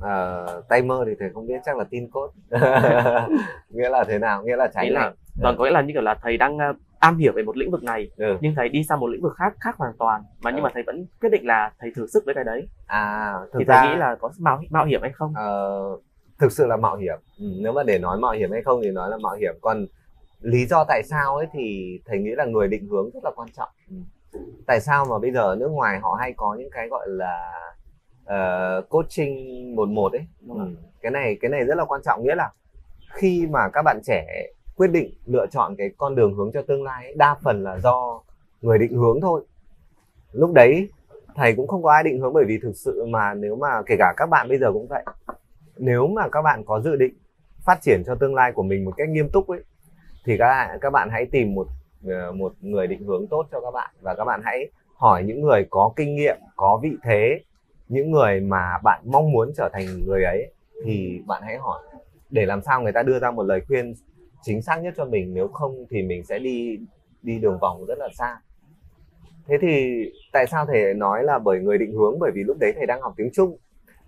[0.00, 2.30] Ờ, tay mơ thì thầy không biết chắc là tin cốt
[3.70, 6.02] nghĩa là thế nào nghĩa là trái là ngành vâng có nghĩa là như kiểu
[6.02, 8.36] là thầy đang ờ, am hiểu về một lĩnh vực này ừ.
[8.40, 10.64] nhưng thầy đi sang một lĩnh vực khác khác hoàn toàn mà nhưng Ừ.
[10.64, 13.64] mà thầy vẫn quyết định là thầy thử sức với cái đấy à thực thì
[13.64, 15.32] ra thầy nghĩ là có mạo mạo hiểm hay không?
[15.36, 15.80] ờ,
[16.38, 18.90] thực sự là mạo hiểm ừ, nếu mà để nói mạo hiểm hay không thì
[18.90, 19.86] nói là mạo hiểm còn
[20.46, 23.48] lý do tại sao ấy thì thầy nghĩ là người định hướng rất là quan
[23.56, 23.68] trọng.
[23.90, 23.96] Ừ.
[24.66, 27.52] tại sao mà bây giờ ở nước ngoài họ hay có những cái gọi là
[28.24, 29.36] ờ, coaching
[29.76, 30.26] một một ấy?
[30.48, 30.68] Ừ.
[31.00, 32.22] cái này cái này rất là quan trọng.
[32.22, 32.50] Nghĩa là
[33.12, 34.26] khi mà các bạn trẻ
[34.76, 37.78] quyết định lựa chọn cái con đường hướng cho tương lai ấy, đa phần là
[37.78, 38.20] do
[38.60, 39.44] người định hướng thôi.
[40.32, 40.88] Lúc đấy
[41.34, 43.96] thầy cũng không có ai định hướng bởi vì thực sự mà nếu mà kể
[43.98, 45.04] cả các bạn bây giờ cũng vậy
[45.76, 47.14] nếu mà các bạn có dự định
[47.64, 49.60] phát triển cho tương lai của mình một cách nghiêm túc ấy
[50.26, 51.66] thì các bạn các bạn hãy tìm một
[52.06, 55.42] ờ, một người định hướng tốt cho các bạn và các bạn hãy hỏi những
[55.42, 57.40] người có kinh nghiệm, có vị thế,
[57.88, 60.52] những người mà bạn mong muốn trở thành người ấy,
[60.84, 61.82] thì bạn hãy hỏi.
[62.30, 63.94] Để làm sao người ta đưa ra một lời khuyên
[64.42, 66.78] chính xác nhất cho mình, nếu không thì mình sẽ đi
[67.22, 68.36] đi đường vòng rất là xa.
[69.46, 72.18] Thế thì tại sao thầy nói là bởi người định hướng?
[72.18, 73.56] Bởi vì lúc đấy thầy đang học tiếng trung.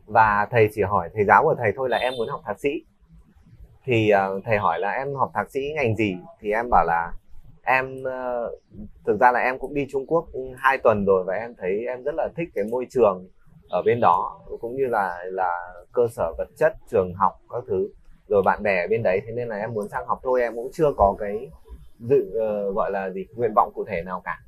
[0.07, 2.71] Và thầy chỉ hỏi thầy giáo của thầy thôi là em muốn học thạc sĩ
[3.89, 6.17] thì uh, thầy hỏi là em học thạc sĩ ngành gì?
[6.41, 7.13] Thì em bảo là
[7.63, 8.61] em uh,
[9.07, 12.03] thực ra là em cũng đi Trung Quốc hai tuần rồi và em thấy em
[12.03, 13.29] rất là thích cái môi trường
[13.69, 15.51] ở bên đó cũng như là là
[15.93, 17.89] cơ sở vật chất trường học các thứ.
[18.29, 20.55] Rồi bạn bè ở bên đấy thế nên là em muốn sang học thôi em
[20.55, 21.51] cũng chưa có cái
[21.99, 24.39] dự uh, gọi là gì nguyện vọng cụ thể nào cả.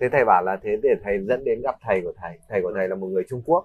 [0.00, 2.38] Thế thầy bảo là thế để thầy dẫn đến gặp thầy của thầy.
[2.48, 3.64] Thầy của thầy là một người Trung Quốc.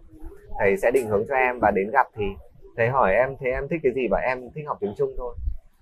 [0.60, 2.26] Thầy sẽ định hướng cho em và đến gặp thì
[2.78, 4.08] thầy hỏi em thế em thích cái gì?
[4.12, 5.36] Và em thích học tiếng Trung thôi.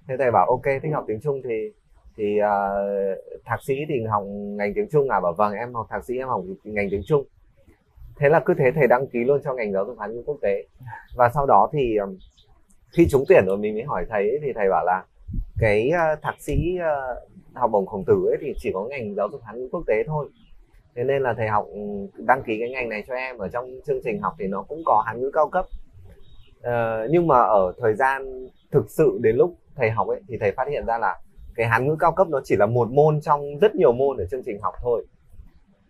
[0.07, 1.71] Thế thầy bảo ok thích học tiếng Trung thì
[2.17, 4.23] thì uh, thạc sĩ thì học
[4.57, 5.19] ngành tiếng Trung à?
[5.19, 7.23] Bảo vâng em học thạc sĩ em học ngành tiếng Trung.
[8.17, 10.37] Thế là cứ thế thầy đăng ký luôn cho ngành giáo dục hàn ngữ quốc
[10.41, 10.65] tế.
[11.15, 12.17] Và sau đó thì um,
[12.91, 15.03] khi trúng tuyển rồi mình mới hỏi thầy ấy, thì thầy bảo là
[15.59, 19.29] cái uh, thạc sĩ uh, học bổng khổng tử ấy thì chỉ có ngành giáo
[19.31, 20.29] dục hàn ngữ quốc tế thôi.
[20.95, 21.67] Thế nên là thầy học
[22.17, 23.37] đăng ký cái ngành này cho em.
[23.37, 25.65] Ở trong chương trình học thì nó cũng có Hán ngữ cao cấp
[26.67, 30.51] uh, nhưng mà ở thời gian thực sự đến lúc thầy học ấy thì thầy
[30.51, 31.19] phát hiện ra là
[31.55, 34.25] cái Hán ngữ cao cấp nó chỉ là một môn trong rất nhiều môn ở
[34.31, 35.05] chương trình học thôi.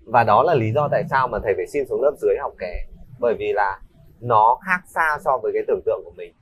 [0.06, 2.54] Và đó là lý do tại sao mà thầy phải xin xuống lớp dưới học
[2.60, 2.86] kẻ.
[3.20, 3.80] Bởi vì là
[4.22, 6.34] nó khác xa so với cái tưởng tượng của mình.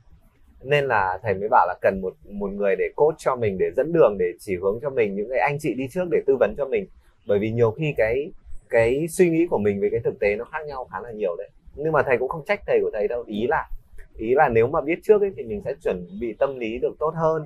[0.62, 3.70] Nên là thầy mới bảo là cần một một người để coach cho mình để
[3.76, 6.36] dẫn đường để chỉ hướng cho mình những cái anh chị đi trước để tư
[6.40, 6.86] vấn cho mình.
[7.26, 8.32] Bởi vì nhiều khi cái
[8.70, 11.36] cái suy nghĩ của mình với cái thực tế nó khác nhau khá là nhiều
[11.36, 11.50] đấy.
[11.74, 13.68] Nhưng mà thầy cũng không trách thầy của thầy đâu ý là
[14.16, 16.94] ý là nếu mà biết trước ấy, thì mình sẽ chuẩn bị tâm lý được
[16.98, 17.42] tốt hơn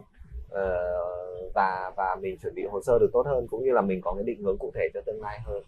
[0.47, 4.01] uh, và và mình chuẩn bị hồ sơ được tốt hơn cũng như là mình
[4.01, 5.63] có cái định hướng cụ thể cho tương lai hơn.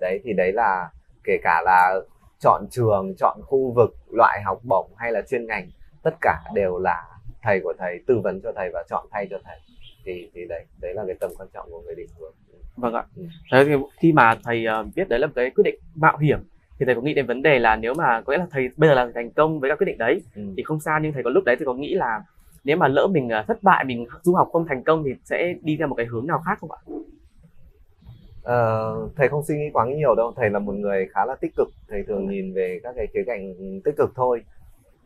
[0.00, 0.90] Đấy thì đấy là
[1.24, 2.00] kể cả là
[2.38, 5.70] chọn trường chọn khu vực loại học bổng hay là chuyên ngành
[6.02, 7.04] tất cả đều là
[7.42, 9.58] thầy của thầy tư vấn cho thầy và chọn thay cho thầy.
[10.04, 12.32] Thì thì đấy đấy là cái tầm quan trọng của người định hướng.
[12.76, 13.04] Vâng ạ.
[13.16, 13.22] Ừ.
[13.52, 16.38] thế thì khi mà thầy uh, biết đấy là cái quyết định mạo hiểm
[16.82, 18.88] thì thầy có nghĩ đến vấn đề là nếu mà có nghĩa là thầy bây
[18.88, 20.42] giờ là thành công với các quyết định đấy ừ.
[20.56, 22.22] thì không sao nhưng thầy có lúc đấy thì có nghĩ là
[22.64, 25.54] nếu mà lỡ mình uh, thất bại mình du học không thành công thì sẽ
[25.62, 26.80] đi theo một cái hướng nào khác không ạ?
[28.42, 30.32] Uh, thầy không suy nghĩ quá nhiều đâu.
[30.36, 31.68] Thầy là một người khá là tích cực.
[31.88, 34.44] Thầy thường nhìn về các cái khía cạnh tích cực thôi.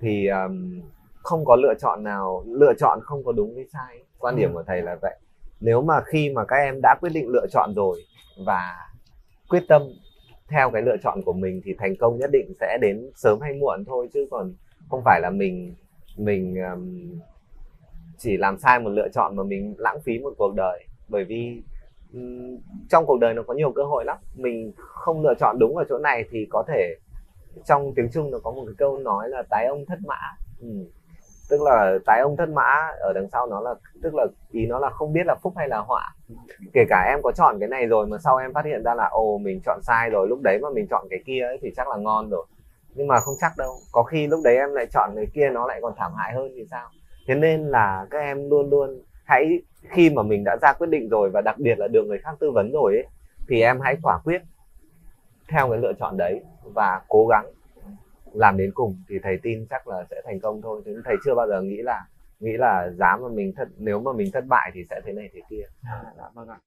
[0.00, 0.80] Thì um,
[1.16, 3.98] không có lựa chọn nào lựa chọn không có đúng với sai.
[4.18, 4.54] Quan điểm ừ.
[4.54, 5.18] của thầy là vậy.
[5.60, 8.02] Nếu mà khi mà các em đã quyết định lựa chọn rồi
[8.46, 8.76] và
[9.48, 9.82] quyết tâm
[10.48, 13.52] theo cái lựa chọn của mình thì thành công nhất định sẽ đến sớm hay
[13.52, 14.54] muộn thôi chứ còn
[14.88, 15.74] không phải là mình
[16.16, 17.18] mình um,
[18.18, 20.84] chỉ làm sai một lựa chọn mà mình lãng phí một cuộc đời.
[21.08, 21.62] Bởi vì
[22.12, 24.16] um, trong cuộc đời nó có nhiều cơ hội lắm.
[24.34, 26.96] Mình không lựa chọn đúng ở chỗ này thì có thể
[27.64, 30.68] trong tiếng trung nó có một cái câu nói là tái ông thất mã ừ
[31.48, 34.78] tức là tái ông thất mã, ở đằng sau nó là, tức là ý nó
[34.78, 36.14] là không biết là phúc hay là họa.
[36.72, 39.08] Kể cả em có chọn cái này rồi mà sau em phát hiện ra là,
[39.10, 41.88] ồ, mình chọn sai rồi, lúc đấy mà mình chọn cái kia ấy thì chắc
[41.88, 42.46] là ngon rồi.
[42.94, 43.74] Nhưng mà không chắc đâu.
[43.92, 46.52] Có khi lúc đấy em lại chọn cái kia nó lại còn thảm hại hơn
[46.56, 46.88] thì sao?
[47.26, 51.08] Thế nên là các em luôn luôn hãy, khi mà mình đã ra quyết định
[51.08, 53.06] rồi và đặc biệt là được người khác tư vấn rồi ấy,
[53.48, 54.42] thì em hãy quả quyết
[55.48, 56.40] theo cái lựa chọn đấy
[56.74, 57.46] và cố gắng
[58.36, 61.34] làm đến cùng thì thầy tin chắc là sẽ thành công thôi chứ thầy chưa
[61.34, 62.06] bao giờ nghĩ là
[62.40, 65.30] nghĩ là giá mà mình thất nếu mà mình thất bại thì sẽ thế này
[65.34, 66.58] thế kia à, dạ, vâng ạ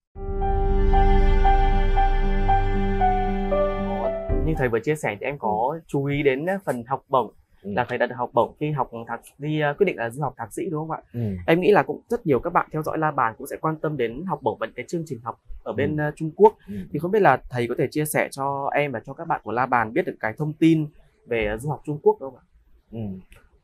[4.49, 5.79] như thầy vừa chia sẻ thì em có ừ.
[5.88, 7.32] chú ý đến phần học bổng
[7.63, 7.71] ừ.
[7.75, 10.21] là thầy đã được học bổng khi học thạc đi uh, quyết định là du
[10.21, 11.01] học thạc sĩ đúng không ạ?
[11.13, 11.19] Ừ.
[11.47, 13.75] Em nghĩ là cũng rất nhiều các bạn theo dõi La Bàn cũng sẽ quan
[13.75, 16.08] tâm đến học bổng và cái chương trình học ở bên ừ.
[16.08, 16.58] uh, Trung Quốc.
[16.67, 16.73] Ừ.
[16.91, 19.41] Thì không biết là thầy có thể chia sẻ cho em và cho các bạn
[19.43, 20.88] của La Bàn biết được cái thông tin
[21.30, 22.44] về à, du học Trung Quốc không ạ?
[22.92, 23.00] Ừ.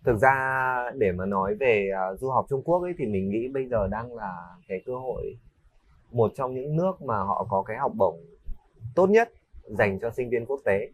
[0.03, 3.47] Thực ra để mà nói về uh, du học Trung Quốc ấy thì mình nghĩ
[3.47, 5.37] bây giờ đang là cái cơ hội
[6.11, 8.19] một trong những nước mà họ có cái học bổng
[8.95, 9.31] tốt nhất
[9.65, 10.89] dành cho sinh viên quốc tế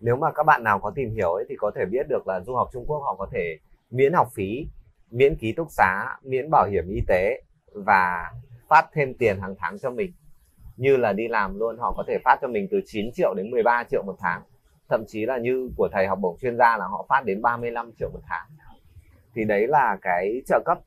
[0.00, 2.40] nếu mà các bạn nào có tìm hiểu ấy thì có thể biết được là
[2.40, 3.58] du học Trung Quốc họ có thể
[3.90, 4.66] miễn học phí
[5.10, 7.42] miễn ký túc xá miễn bảo hiểm y tế
[7.72, 8.32] và
[8.68, 10.12] phát thêm tiền hàng tháng cho mình
[10.76, 13.50] như là đi làm luôn họ có thể phát cho mình từ 9 triệu đến
[13.50, 14.42] 13 triệu một tháng
[14.88, 17.90] thậm chí là như của thầy học bổng chuyên gia là họ phát đến 35
[17.98, 18.46] triệu một tháng.
[19.34, 20.78] Thì đấy là cái trợ cấp.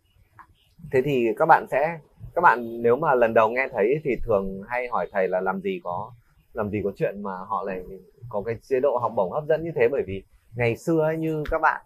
[0.91, 1.99] Thế thì các bạn sẽ
[2.35, 5.61] các bạn nếu mà lần đầu nghe thấy thì thường hay hỏi thầy là làm
[5.61, 6.11] gì có
[6.53, 7.83] làm gì có chuyện mà họ lại
[8.29, 9.87] có cái chế độ học bổng hấp dẫn như thế?
[9.91, 10.23] Bởi vì
[10.55, 11.81] ngày xưa ấy, như các bạn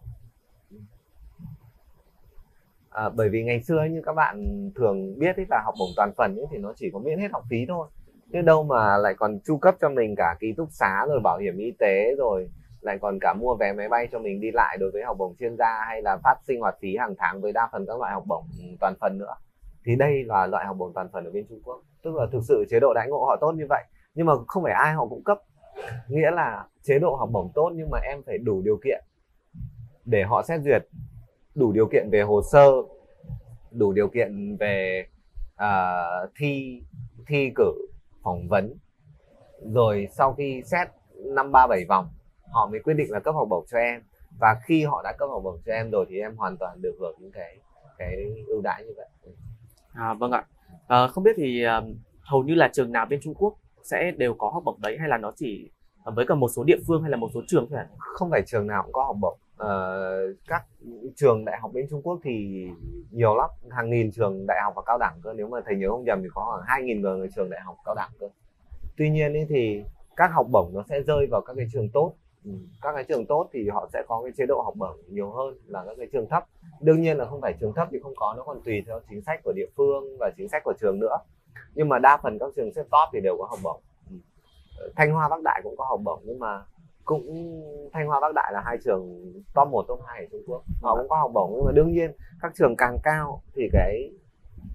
[2.89, 5.89] à, bởi vì ngày xưa ấy, như các bạn thường biết ấy, là học bổng
[5.95, 7.87] toàn phần ấy, thì nó chỉ có miễn hết học phí thôi
[8.33, 11.37] chứ đâu mà lại còn chu cấp cho mình cả ký túc xá rồi bảo
[11.37, 12.49] hiểm y tế rồi
[12.81, 15.35] lại còn cả mua vé máy bay cho mình đi lại đối với học bổng
[15.39, 18.13] chuyên gia hay là phát sinh hoạt phí hàng tháng với đa phần các loại
[18.13, 19.35] học bổng ừ, toàn phần nữa.
[19.85, 21.81] Thì đây là loại học bổng toàn phần ở bên Trung Quốc.
[22.03, 23.83] Tức là thực sự chế độ đãi ngộ họ tốt như vậy
[24.15, 25.37] nhưng mà không phải ai họ cũng cấp.
[26.07, 29.03] Nghĩa là chế độ học bổng tốt nhưng mà em phải đủ điều kiện
[30.05, 30.87] để họ xét duyệt
[31.55, 32.71] đủ điều kiện về hồ sơ
[33.71, 35.05] đủ điều kiện về
[35.55, 36.83] uh, thi
[37.27, 37.87] thi cử
[38.23, 38.73] phỏng vấn.
[39.73, 40.87] Rồi sau khi xét
[41.35, 42.07] năm ba bảy vòng
[42.51, 44.01] họ mới quyết định là cấp học bổng cho em.
[44.39, 46.95] Và khi họ đã cấp học bổng cho em rồi thì em hoàn toàn được
[46.99, 47.57] hưởng những cái
[47.97, 48.15] cái
[48.47, 49.07] ưu đãi như vậy.
[49.93, 50.45] À, vâng ạ.
[50.87, 54.33] À, không biết thì uh, hầu như là trường nào bên Trung Quốc sẽ đều
[54.33, 55.69] có học bổng đấy hay là nó chỉ
[56.03, 58.67] với cả một số địa phương hay là một số trường thôi không phải trường
[58.67, 60.65] nào cũng có học bổng uh, các
[61.15, 62.67] trường đại học bên Trung Quốc thì
[63.11, 65.33] nhiều lắm hàng nghìn trường đại học và cao đẳng cơ.
[65.33, 67.77] Nếu mà thầy nhớ không nhầm thì có khoảng hai nghìn người trường đại học
[67.85, 68.29] cao đẳng cơ.
[68.97, 69.83] Tuy nhiên ý thì
[70.15, 72.13] các học bổng nó sẽ rơi vào các cái trường tốt.
[72.45, 72.51] Ừ.
[72.81, 75.57] các cái trường tốt thì họ sẽ có cái chế độ học bổng nhiều hơn
[75.65, 76.45] là các cái trường thấp.
[76.81, 79.21] Đương nhiên là không phải trường thấp thì không có nó còn tùy theo chính
[79.21, 81.17] sách của địa phương và chính sách của trường nữa.
[81.75, 83.81] Nhưng mà đa phần các trường xếp top thì đều có học bổng.
[84.09, 84.15] Ừ.
[84.77, 86.61] Ờ, thanh hoa bắc đại cũng có học bổng nhưng mà
[87.05, 87.23] cũng
[87.93, 90.63] thanh hoa bắc đại là hai trường top 1, top 2 ở trung quốc.
[90.81, 92.11] Họ cũng có học bổng nhưng mà đương nhiên
[92.41, 94.11] các trường càng cao thì cái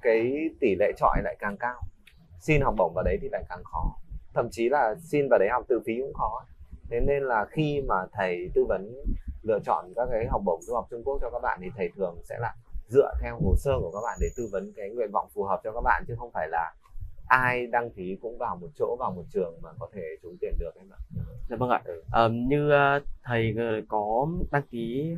[0.02, 1.80] cái tỷ lệ trọi lại càng cao.
[2.40, 3.94] Xin học bổng vào đấy thì lại càng khó.
[4.34, 6.44] Thậm chí là xin vào đấy học tự phí cũng khó.
[6.90, 8.94] Thế nên là khi mà thầy tư vấn
[9.42, 11.90] lựa chọn các cái học bổng du học Trung Quốc cho các bạn thì thầy
[11.96, 12.54] thường sẽ là
[12.88, 15.60] dựa theo hồ sơ của các bạn để tư vấn cái nguyện vọng phù hợp
[15.64, 16.74] cho các bạn chứ không phải là
[17.28, 20.54] ai đăng ký cũng vào một chỗ vào một trường mà có thể trúng tiền
[20.58, 20.98] được em ạ.
[21.50, 21.82] Dạ vâng ạ.
[21.84, 22.02] Ừ.
[22.12, 23.54] À, như uh, thầy
[23.88, 25.14] có đăng ký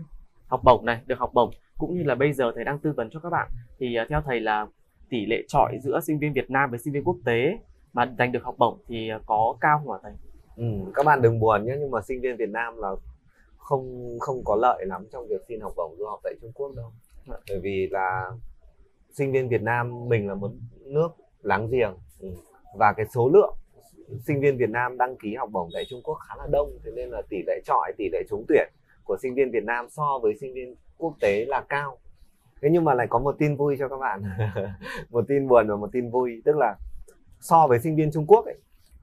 [0.47, 3.11] học bổng này, được học bổng cũng như là bây giờ thầy đang tư vấn
[3.11, 4.67] cho các bạn thì uh, theo thầy là
[5.09, 7.59] tỷ lệ chọi giữa sinh viên Việt Nam với sinh viên quốc tế
[7.93, 10.13] mà giành được học bổng thì có cao không ạ thầy?
[10.57, 12.91] Ừ, các bạn đừng buồn nhé nhưng mà sinh viên Việt Nam là
[13.57, 16.73] không không có lợi lắm trong việc xin học bổng du học tại Trung Quốc
[16.77, 16.93] đâu
[17.29, 17.37] dạ.
[17.49, 18.31] bởi vì là
[19.13, 20.51] sinh viên Việt Nam mình là một
[20.87, 21.09] nước
[21.43, 21.95] láng giềng.
[22.21, 22.29] Ừ.
[22.79, 23.55] và cái số lượng
[24.27, 26.91] sinh viên Việt Nam đăng ký học bổng tại Trung Quốc khá là đông thế
[26.95, 28.69] nên là tỷ lệ trọi tỷ lệ trúng tuyển
[29.05, 31.99] của sinh viên Việt Nam so với sinh viên quốc tế là cao.
[32.63, 34.23] Thế nhưng mà lại có một tin vui cho các bạn.
[35.11, 36.77] Một tin buồn và một tin vui tức là
[37.41, 38.59] so với sinh viên Trung Quốc ấy,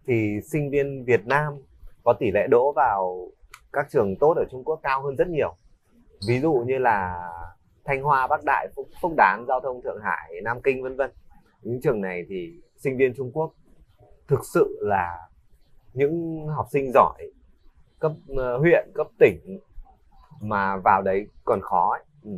[0.08, 1.54] thì sinh viên Việt Nam
[2.04, 3.28] có tỷ lệ đỗ vào
[3.74, 5.56] các trường tốt ở Trung Quốc cao hơn rất nhiều.
[6.28, 7.30] Ví dụ như là
[7.86, 11.12] Thanh Hoa, Bắc Đại, Phúc, Phúc Đán, Giao thông Thượng Hải, Nam Kinh vân vân
[11.62, 13.54] những trường này thì sinh viên Trung Quốc
[14.28, 15.18] thực sự là
[15.94, 17.32] những học sinh giỏi
[18.00, 19.60] cấp uh, huyện cấp tỉnh
[20.42, 22.04] mà vào đấy còn khó ấy.
[22.24, 22.32] Ừ.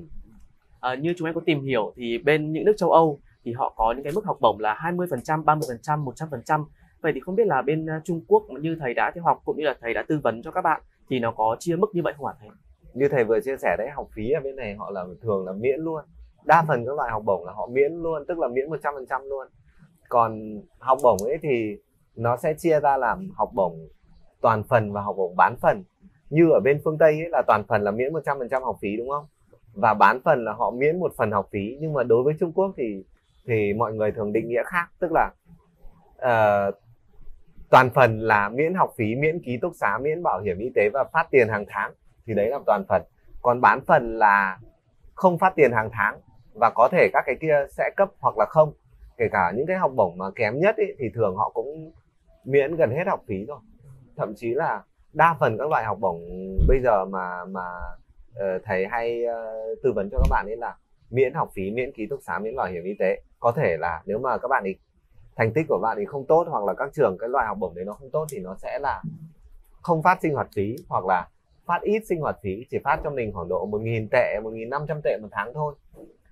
[0.80, 3.74] À, như chúng em có tìm hiểu thì bên những nước châu Âu thì họ
[3.78, 6.66] có những cái mức học bổng là 20%, 30%, 100%.
[7.02, 9.58] Vậy thì không biết là bên à, Trung Quốc như thầy đã theo học cũng
[9.58, 12.02] như là thầy đã tư vấn cho các bạn thì nó có chia mức như
[12.04, 12.50] vậy không ạ thầy?
[12.94, 15.52] Như thầy vừa chia sẻ đấy, học phí ở bên này họ là thường là
[15.54, 16.04] miễn luôn.
[16.45, 19.47] Đa phần các loại học bổng là họ miễn luôn, tức là miễn 100% luôn.
[20.10, 21.78] Còn học bổng ấy thì
[22.15, 23.88] nó sẽ chia ra làm học bổng
[24.41, 25.84] toàn phần và học bổng bán phần.
[26.30, 29.10] Như ở bên phương Tây ấy là toàn phần là miễn 100% học phí đúng
[29.10, 29.25] không?
[29.73, 32.52] Và bán phần là họ miễn một phần học phí nhưng mà đối với Trung
[32.52, 33.04] Quốc thì
[33.47, 35.32] thì mọi người thường định nghĩa khác tức là
[36.15, 36.75] uh,
[37.69, 40.89] toàn phần là miễn học phí miễn ký túc xá miễn bảo hiểm y tế
[40.93, 41.91] và phát tiền hàng tháng
[42.25, 43.02] thì đấy là toàn phần
[43.41, 44.60] còn bán phần là
[45.15, 46.19] không phát tiền hàng tháng
[46.60, 48.74] và có thể các cái kia sẽ cấp hoặc là không.
[49.17, 51.91] Kể cả những cái học bổng mà kém nhất ý, thì thường họ cũng
[52.45, 53.60] miễn gần hết học phí rồi
[54.19, 56.19] thậm chí là đa phần các loại học bổng
[56.67, 57.65] bây giờ mà mà
[58.32, 60.76] uh, thầy hay uh, tư vấn cho các bạn ấy là
[61.10, 63.22] miễn học phí miễn ký túc xá miễn bảo hiểm y tế.
[63.39, 64.76] Có thể là nếu mà các bạn ấy
[65.36, 67.76] thành tích của bạn ấy không tốt hoặc là các trường cái loại học bổng
[67.76, 69.04] đấy nó không tốt thì nó sẽ là
[69.82, 71.28] không phát sinh hoạt phí hoặc là
[71.65, 75.17] phát ít sinh hoạt phí chỉ phát cho mình khoảng độ 1.000 tệ 1.500 tệ
[75.22, 75.74] một tháng thôi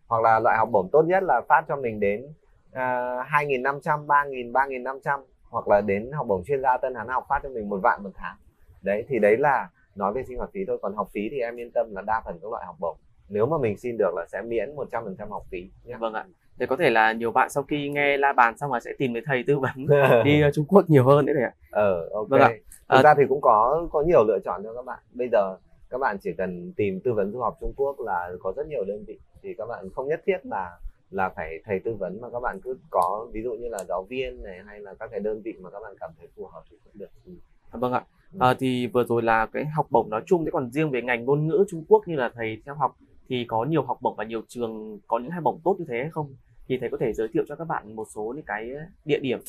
[0.08, 2.26] hoặc là loại học bổng tốt nhất là phát cho mình đến
[2.72, 7.40] uh, 2.500 3.000 3.500 hoặc là đến học bổng chuyên gia tân hán học phát
[7.44, 8.36] cho mình một vạn một tháng
[8.82, 11.60] đấy thì đấy là nói về sinh hoạt phí thôi còn học phí thì em
[11.60, 12.98] yên tâm là đa phần các loại học bổng
[13.30, 15.96] nếu mà mình xin được là sẽ miễn 100% học phí nhé.
[16.00, 16.26] Vâng ạ.
[16.58, 19.14] Để có thể là nhiều bạn sau khi nghe la bàn xong rồi sẽ tìm
[19.14, 19.88] đến thầy tư vấn
[20.24, 21.52] đi Trung Quốc nhiều hơn đấy ạ.
[21.72, 22.30] Ờ ok.
[22.30, 22.50] Vâng ạ.
[22.90, 25.00] Thực à, ra thì cũng có có nhiều lựa chọn cho các bạn.
[25.12, 25.58] Bây giờ
[25.90, 28.84] các bạn chỉ cần tìm tư vấn du học Trung Quốc là có rất nhiều
[28.88, 30.80] đơn vị thì các bạn không nhất thiết là
[31.12, 34.04] là phải thầy tư vấn mà các bạn cứ có ví dụ như là giáo
[34.04, 36.64] viên này hay là các cái đơn vị mà các bạn cảm thấy phù hợp
[36.72, 37.10] thì cũng được.
[37.26, 37.32] Ừ.
[37.72, 38.06] Vâng ạ.
[38.40, 41.26] À, thì vừa rồi là cái học bổng nói chung thế còn riêng về ngành
[41.26, 42.98] ngôn ngữ Trung Quốc như là thầy theo học
[43.30, 45.98] thì có nhiều học bổng và nhiều trường có những học bổng tốt như thế
[45.98, 46.36] hay không
[46.68, 48.72] thì thầy có thể giới thiệu cho các bạn một số những cái
[49.06, 49.40] địa điểm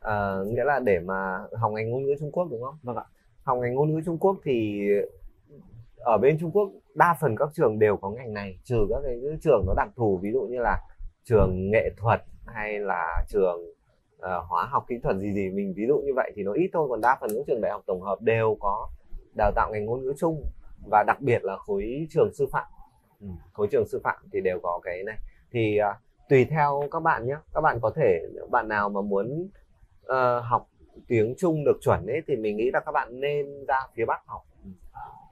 [0.00, 2.74] à, nghĩa là để mà học ngành ngôn ngữ Trung Quốc đúng không?
[2.82, 3.04] Vâng ạ.
[3.42, 4.88] Học ngành ngôn ngữ Trung Quốc thì
[5.98, 9.20] ở bên Trung Quốc đa phần các trường đều có ngành này trừ các cái
[9.40, 10.80] trường nó đặc thù ví dụ như là
[11.24, 13.60] trường nghệ thuật hay là trường
[14.16, 16.70] uh, hóa học kỹ thuật gì gì mình ví dụ như vậy thì nó ít
[16.72, 16.86] thôi.
[16.90, 18.88] Còn đa phần các trường đại học tổng hợp đều có
[19.36, 20.42] đào tạo ngành ngôn ngữ chung
[20.90, 22.66] và đặc biệt là khối trường sư phạm.
[23.20, 25.16] Ừ, khối trường sư phạm thì đều có cái này.
[25.52, 25.96] Thì uh,
[26.28, 29.48] tùy theo các bạn nhé các bạn có thể bạn nào mà muốn
[30.02, 30.68] uh, học
[31.08, 34.20] tiếng Trung được chuẩn ấy thì mình nghĩ là các bạn nên ra phía Bắc
[34.26, 34.42] học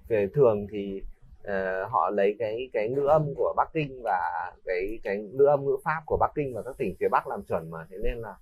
[0.09, 1.03] về thường thì
[1.43, 5.65] uh, họ lấy cái cái ngữ âm của Bắc Kinh và cái cái ngữ âm
[5.65, 7.87] ngữ pháp của Bắc Kinh và các tỉnh phía Bắc làm chuẩn mà.
[7.91, 8.35] Thế nên là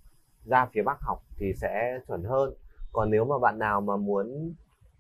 [0.45, 2.55] ra phía Bắc học thì sẽ chuẩn hơn.
[2.93, 4.55] Còn nếu mà bạn nào mà muốn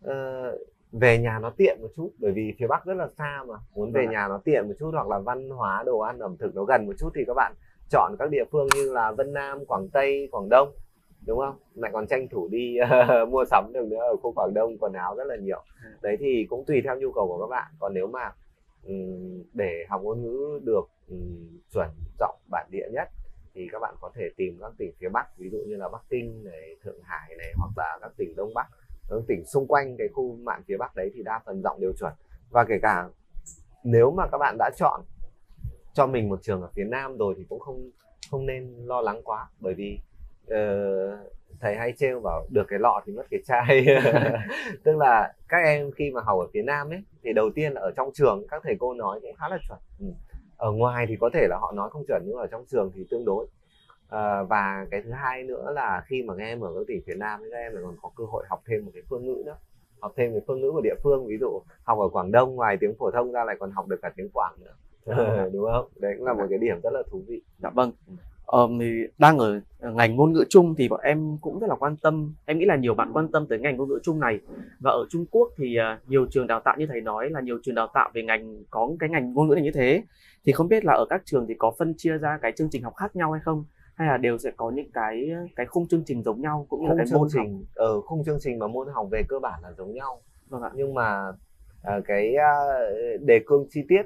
[0.04, 0.60] uh,
[0.92, 3.54] về nhà nó tiện một chút bởi vì phía bắc rất là xa mà.
[3.74, 6.36] Muốn về Vâng nhà nó tiện một chút hoặc là văn hóa đồ ăn ẩm
[6.36, 7.54] thực nó gần một chút thì các bạn
[7.90, 10.74] chọn các địa phương như là vân nam quảng tây quảng đông
[11.26, 11.56] đúng không?
[11.74, 12.76] Lại còn tranh thủ đi
[13.30, 15.62] mua sắm được nữa ở khu quảng đông quần áo rất là nhiều.
[15.84, 15.90] Ừ.
[16.02, 17.72] đấy thì cũng tùy theo nhu cầu của các bạn.
[17.78, 18.32] Còn nếu mà
[18.84, 23.08] ừm, để học ngôn ngữ được ừm, chuẩn giọng bản địa nhất
[23.54, 26.02] thì các bạn có thể tìm các tỉnh phía bắc ví dụ như là bắc
[26.10, 28.66] kinh này thượng hải này hoặc là các tỉnh đông bắc
[29.10, 31.92] các tỉnh xung quanh cái khu mạn phía bắc đấy thì đa phần giọng đều
[31.92, 32.12] chuẩn.
[32.50, 33.08] Và kể cả
[33.84, 35.00] nếu mà các bạn đã chọn
[35.94, 37.90] cho mình một trường ở phía nam rồi thì cũng không
[38.30, 39.48] không nên lo lắng quá.
[39.60, 39.98] Bởi vì
[40.48, 41.18] ờ,
[41.60, 43.86] thầy hay trêu bảo được cái lọ thì mất cái chai.
[44.84, 47.80] Tức là các em khi mà học ở phía nam ấy thì đầu tiên là
[47.80, 49.78] ở trong trường các thầy cô nói cũng khá là chuẩn.
[50.00, 50.06] Ừ.
[50.56, 53.06] ở ngoài thì có thể là họ nói không chuẩn nhưng ở trong trường thì
[53.10, 53.46] tương đối.
[54.08, 57.14] À, và cái thứ hai nữa là khi mà các em ở các tỉnh phía
[57.14, 59.56] Nam các em lại còn có cơ hội học thêm một cái phương ngữ nữa.
[60.00, 62.76] Học thêm cái phương ngữ của địa phương ví dụ học ở Quảng Đông ngoài
[62.80, 64.74] tiếng phổ thông ra lại còn học được cả tiếng Quảng nữa.
[65.52, 65.88] Đúng không?
[66.00, 67.42] Đấy cũng là một cái điểm rất là thú vị.
[67.58, 67.92] Dạ vâng.
[68.54, 68.86] Ờ, thì
[69.18, 72.34] đang ở ngành ngôn ngữ chung thì bọn em cũng rất là quan tâm.
[72.44, 74.40] Em nghĩ là nhiều bạn quan tâm tới ngành ngôn ngữ chung này.
[74.80, 77.58] Và ở Trung Quốc thì à, nhiều trường đào tạo như thầy nói là nhiều
[77.62, 80.02] trường đào tạo về ngành có cái ngành ngôn ngữ này như thế.
[80.44, 82.82] Thì không biết là ở các trường thì có phân chia ra cái chương trình
[82.82, 83.64] học khác nhau hay không?
[83.94, 86.88] Hay là đều sẽ có những cái cái khung chương trình giống nhau cũng như
[86.88, 87.30] là khung cái chương môn học.
[87.34, 90.62] trình ở khung chương trình và môn học về cơ bản là giống nhau Vâng
[90.62, 90.70] ạ.
[90.74, 91.32] nhưng mà
[91.82, 92.52] à, cái à,
[93.20, 94.02] đề cương chi tiết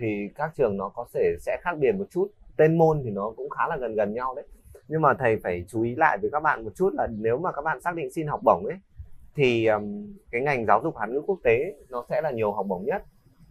[0.00, 3.31] thì các trường nó có thể sẽ khác biệt một chút tên môn thì nó
[3.37, 4.45] cũng khá là gần gần nhau đấy
[4.87, 7.51] nhưng mà thầy phải chú ý lại với các bạn một chút là nếu mà
[7.51, 8.77] các bạn xác định xin học bổng ấy
[9.35, 12.65] thì um, cái ngành giáo dục Hàn ngữ quốc tế nó sẽ là nhiều học
[12.69, 13.03] bổng nhất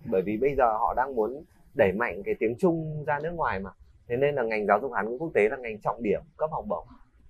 [0.05, 3.61] bởi vì bây giờ họ đang muốn đẩy mạnh cái tiếng Trung ra nước ngoài
[3.61, 3.71] mà
[4.09, 6.51] thế nên là ngành giáo dục Hàn ngữ quốc tế là ngành trọng điểm cấp
[6.53, 6.87] học bổng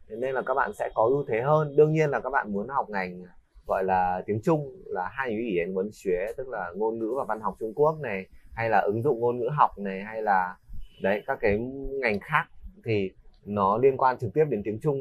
[0.09, 2.53] thế nên là các bạn sẽ có ưu thế hơn đương nhiên là các bạn
[2.53, 3.23] muốn học ngành
[3.67, 7.99] gọi là tiếng Trung là hai ngữ语言文学tức là ngôn ngữ và văn học Trung Quốc
[8.03, 10.57] này hay là ứng dụng ngôn ngữ học này hay là
[11.04, 11.58] đấy các cái
[12.02, 12.46] ngành khác
[12.86, 13.12] thì
[13.46, 14.98] nó liên quan trực tiếp đến tiếng Trung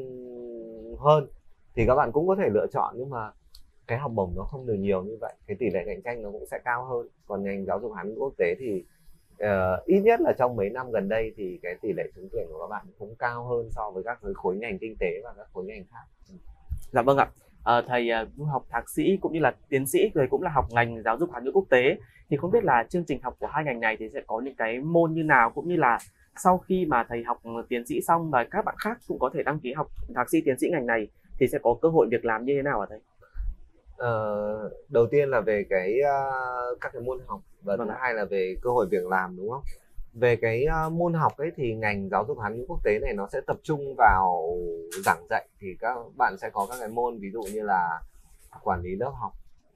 [0.99, 1.27] hơn.
[1.75, 3.31] Thì các bạn cũng có thể lựa chọn nhưng mà
[3.87, 6.31] cái học bổng nó không được nhiều như vậy cái tỷ lệ cạnh tranh nó
[6.31, 7.07] cũng sẽ cao hơn.
[7.27, 8.83] Còn ngành giáo dục hán quốc tế thì
[9.33, 12.47] uh, ít nhất là trong mấy năm gần đây thì cái tỷ lệ trúng tuyển
[12.51, 15.47] của các bạn cũng cao hơn so với các khối ngành kinh tế và các
[15.53, 16.05] khối ngành khác.
[16.29, 16.35] Ừ.
[16.91, 17.31] Dạ vâng ạ.
[17.63, 20.49] Ờ, thầy à, du học thạc sĩ cũng như là tiến sĩ rồi cũng là
[20.49, 21.97] học ngành giáo dục Hàn ngữ quốc tế
[22.29, 24.55] thì không biết là chương trình học của hai ngành này thì sẽ có những
[24.55, 25.97] cái môn như nào cũng như là
[26.35, 29.43] sau khi mà thầy học tiến sĩ xong và các bạn khác cũng có thể
[29.43, 31.07] đăng ký học thạc sĩ tiến sĩ ngành này
[31.39, 32.99] thì sẽ có cơ hội việc làm như thế nào ạ thầy?
[33.97, 38.13] Ờ, đầu tiên là về cái ờ, các cái môn học và Vâng thứ hai
[38.13, 39.63] là về cơ hội việc làm đúng không?
[40.13, 43.13] Về cái ờ, môn học ấy thì ngành giáo dục hán ngữ quốc tế này
[43.13, 44.57] nó sẽ tập trung vào
[45.05, 48.01] giảng dạy thì các bạn sẽ có các cái môn ví dụ như là
[48.63, 49.31] quản lý lớp học,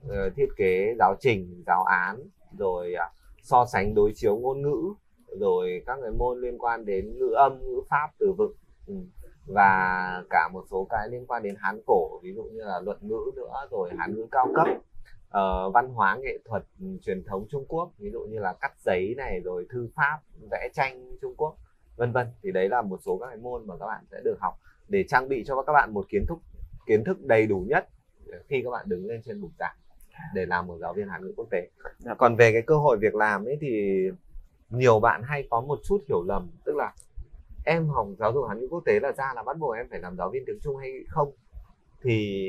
[0.07, 2.19] ờ, thiết kế giáo trình, giáo án,
[2.57, 3.09] rồi à,
[3.41, 4.93] so sánh đối chiếu ngôn ngữ,
[5.39, 8.53] rồi các cái môn liên quan đến ngữ âm, ngữ pháp, từ vựng.
[8.87, 8.93] Ừ
[9.47, 12.97] và cả một số cái liên quan đến Hán cổ ví dụ như là luận
[13.01, 14.67] ngữ nữa rồi Hán ngữ cao cấp
[15.29, 18.71] ờ, văn hóa nghệ thuật ừ, truyền thống Trung Quốc ví dụ như là cắt
[18.79, 20.19] giấy này rồi thư pháp
[20.51, 21.57] vẽ tranh Trung Quốc
[21.95, 22.27] vân vân.
[22.43, 25.03] Thì đấy là một số các cái môn mà các bạn sẽ được học để
[25.07, 26.37] trang bị cho các bạn một kiến thức
[26.85, 27.87] kiến thức đầy đủ nhất
[28.47, 29.75] khi các bạn đứng lên trên bục giảng
[30.33, 31.69] để làm một giáo viên Hàn ngữ quốc tế.
[31.97, 32.13] Dạ.
[32.13, 34.03] còn về cái cơ hội việc làm ấy thì
[34.69, 36.93] nhiều bạn hay có một chút hiểu lầm tức là
[37.65, 39.99] em học giáo dục Hàn ngữ quốc tế là ra là bắt buộc em phải
[39.99, 41.31] làm giáo viên tiếng Trung hay không?
[42.03, 42.47] Thì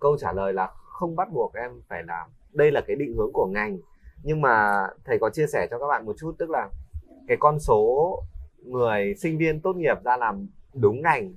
[0.00, 3.30] câu trả lời là không bắt buộc em phải làm đây là cái định hướng
[3.32, 3.78] của ngành
[4.22, 6.68] nhưng mà thầy có chia sẻ cho các bạn một chút tức là
[7.28, 8.16] cái con số
[8.64, 11.32] người sinh viên tốt nghiệp ra làm đúng ngành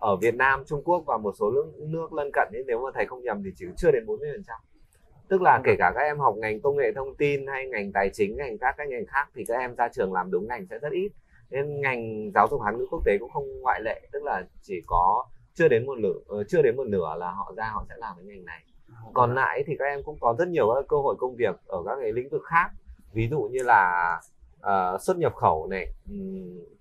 [0.00, 2.90] ở Việt Nam, Trung Quốc và một số nước, nước lân cận ấy, nếu mà
[2.94, 4.42] thầy không nhầm thì chỉ chưa đến 40%.
[5.28, 8.10] Tức là kể cả các em học ngành công nghệ thông tin hay ngành tài
[8.12, 10.78] chính, ngành các cái ngành khác thì các em ra trường làm đúng ngành sẽ
[10.78, 11.12] rất ít.
[11.50, 14.80] Nên ngành giáo dục Hán ngữ quốc tế cũng không ngoại lệ, tức là chỉ
[14.86, 17.94] có chưa đến một nửa ờ, chưa đến một nửa là họ ra họ sẽ
[17.98, 18.64] làm cái ngành này.
[19.14, 21.82] Còn lại thì các em cũng có rất nhiều các cơ hội công việc ở
[21.86, 22.70] các cái lĩnh vực khác.
[23.12, 24.14] Ví dụ như là
[24.60, 25.86] uh, xuất nhập khẩu này,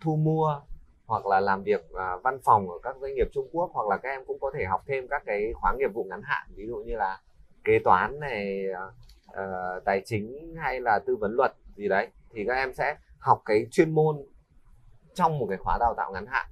[0.02, 0.62] thu mua
[1.06, 3.98] hoặc là làm việc uh, văn phòng ở các doanh nghiệp Trung Quốc hoặc là
[3.98, 6.48] các em cũng có thể học thêm các cái khóa nghiệp vụ ngắn hạn.
[6.56, 7.20] Ví dụ như là
[7.64, 8.66] kế toán này
[9.32, 13.42] uh, tài chính hay là tư vấn luật gì đấy thì các em sẽ học
[13.46, 14.18] cái chuyên môn
[15.14, 16.48] trong một cái khóa đào tạo ngắn hạn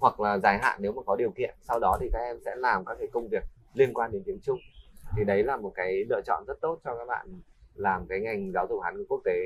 [0.00, 1.54] hoặc là dài hạn nếu mà có điều kiện.
[1.62, 3.42] Sau đó thì các em sẽ làm các cái công việc
[3.74, 4.58] liên quan đến tiếng Trung
[5.16, 7.40] thì đấy là một cái lựa chọn rất tốt cho các bạn
[7.74, 9.40] làm cái ngành giáo dục Hàn quốc tế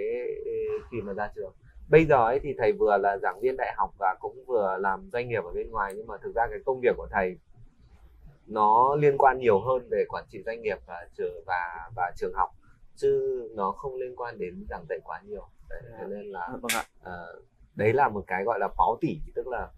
[0.91, 1.53] khi mà ra trường
[1.91, 5.11] bây giờ ấy thì thầy vừa là giảng viên đại học và cũng vừa làm
[5.13, 7.37] doanh nghiệp ở bên ngoài nhưng mà thực ra cái công việc của thầy
[8.47, 12.35] nó liên quan nhiều hơn về quản trị doanh nghiệp và trường và và trường
[12.35, 12.51] học
[12.97, 16.85] chứ nó không liên quan đến giảng dạy quá nhiều đấy, thế nên là ạ.
[17.01, 17.45] uh,
[17.75, 19.69] đấy là một cái gọi là báo tỉ tức là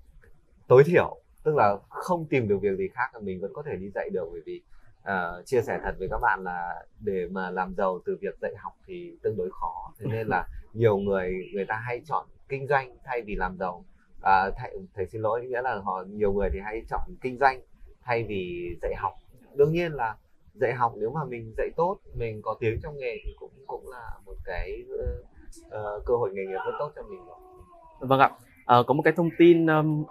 [0.69, 3.77] tối thiểu tức là không tìm được việc gì khác là mình vẫn có thể
[3.77, 4.63] đi dạy được bởi vì
[5.09, 8.53] uh, chia sẻ thật với các bạn là để mà làm giàu từ việc dạy
[8.57, 9.93] học thì tương đối khó.
[9.99, 13.85] Thế nên là nhiều người người ta hay chọn kinh doanh thay vì làm giàu.
[14.23, 17.61] À, thầy, thầy xin lỗi nghĩa là họ nhiều người thì hay chọn kinh doanh
[18.03, 19.13] thay vì dạy học.
[19.55, 20.17] Đương nhiên là
[20.55, 23.89] dạy học nếu mà mình dạy tốt mình có tiếng trong nghề thì cũng cũng
[23.91, 24.85] là một cái
[25.67, 27.37] uh, cơ hội nghề nghiệp rất tốt cho mình rồi.
[28.01, 28.31] Vâng ạ.
[28.67, 30.05] À, có một cái thông tin um,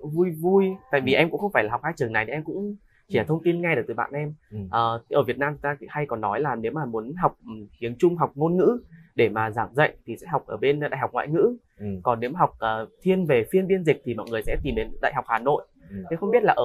[0.00, 0.66] vui vui.
[0.90, 2.76] Tại vì em cũng không phải là học hai trường này thì em cũng
[3.10, 4.58] chỉ là thông tin nghe được từ bạn em Ừ.
[4.70, 4.80] à,
[5.10, 8.16] ở Việt Nam ta hay còn nói là nếu mà muốn học ừ, tiếng Trung
[8.16, 8.80] học ngôn ngữ
[9.14, 11.86] để mà giảng dạy thì sẽ học ở bên đại học ngoại ngữ Ừ.
[12.02, 14.74] còn nếu mà học ờ, thiên về phiên biên dịch thì mọi người sẽ tìm
[14.74, 15.96] đến đại học Hà Nội Ừ.
[16.10, 16.64] thế không biết là ở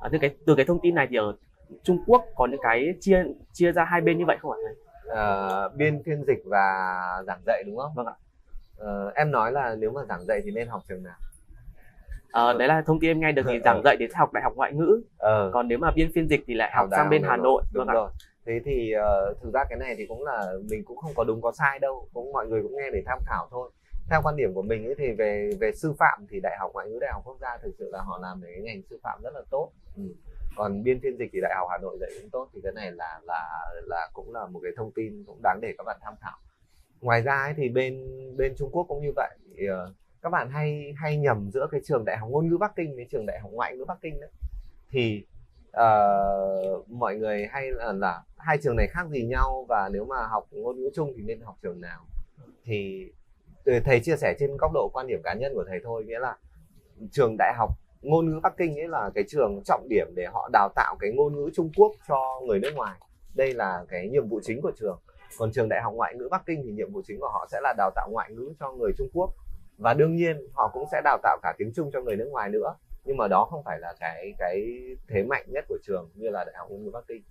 [0.00, 1.34] ở từ cái từ cái thông tin này thì ở
[1.82, 4.74] Trung Quốc có những cái chia chia ra hai bên như vậy không ạ thầy?
[5.16, 6.86] Ờ, biên phiên dịch và
[7.26, 7.92] giảng dạy đúng không?
[7.94, 8.12] Vâng ạ.
[8.76, 11.14] Ờ, em nói là nếu mà giảng dạy thì nên học trường nào?
[12.34, 14.52] Ờ, đấy là thông tin em nghe được thì giảng dạy sẽ học đại học
[14.56, 15.00] ngoại ngữ.
[15.18, 17.86] Ờ, còn nếu mà biên phiên dịch thì lại học sang bên Hà Nội đúng
[17.86, 17.94] vâng ạ.
[17.94, 18.10] rồi.
[18.46, 21.42] Thế thì ờ, thực ra cái này thì cũng là mình cũng không có đúng
[21.42, 23.70] có sai đâu cũng mọi người cũng nghe để tham khảo thôi.
[24.10, 26.88] Theo quan điểm của mình ấy thì về về sư phạm thì đại học ngoại
[26.88, 29.34] ngữ đại học quốc gia thực sự là họ làm cái ngành sư phạm rất
[29.34, 29.70] là tốt.
[29.96, 30.02] Ừ.
[30.56, 32.92] còn biên phiên dịch thì đại học hà nội dạy cũng tốt thì cái này
[32.92, 33.42] là là
[33.86, 36.38] là cũng là một cái thông tin cũng đáng để các bạn tham khảo.
[37.00, 38.04] Ngoài ra ấy, thì bên
[38.36, 39.92] bên trung quốc cũng như vậy thì, ờ,
[40.24, 43.06] các bạn hay hay nhầm giữa cái trường đại học ngôn ngữ bắc kinh với
[43.10, 44.30] trường đại học ngoại ngữ bắc kinh đấy.
[44.90, 45.24] Thì
[45.70, 50.26] uh, mọi người hay là, là hai trường này khác gì nhau và nếu mà
[50.26, 52.00] học ngôn ngữ chung thì nên học trường nào?
[52.64, 53.10] Thì
[53.64, 56.18] ừ, thầy chia sẻ trên góc độ quan điểm cá nhân của thầy thôi nghĩa
[56.18, 56.36] là
[57.10, 57.70] trường đại học
[58.02, 61.10] ngôn ngữ Bắc Kinh ấy là cái trường trọng điểm để họ đào tạo cái
[61.10, 62.98] ngôn ngữ Trung Quốc cho người nước ngoài.
[63.34, 64.98] Đây là cái nhiệm vụ chính của trường.
[65.38, 67.60] Còn trường đại học ngoại ngữ Bắc Kinh thì nhiệm vụ chính của họ sẽ
[67.62, 69.34] là đào tạo ngoại ngữ cho người Trung Quốc
[69.78, 72.50] và đương nhiên họ cũng sẽ đào tạo cả tiếng Trung cho người nước ngoài
[72.50, 72.74] nữa.
[73.04, 74.62] Nhưng mà đó không phải là cái cái
[75.08, 77.22] thế mạnh nhất của trường như là đại học ngôn ngữ Bắc Kinh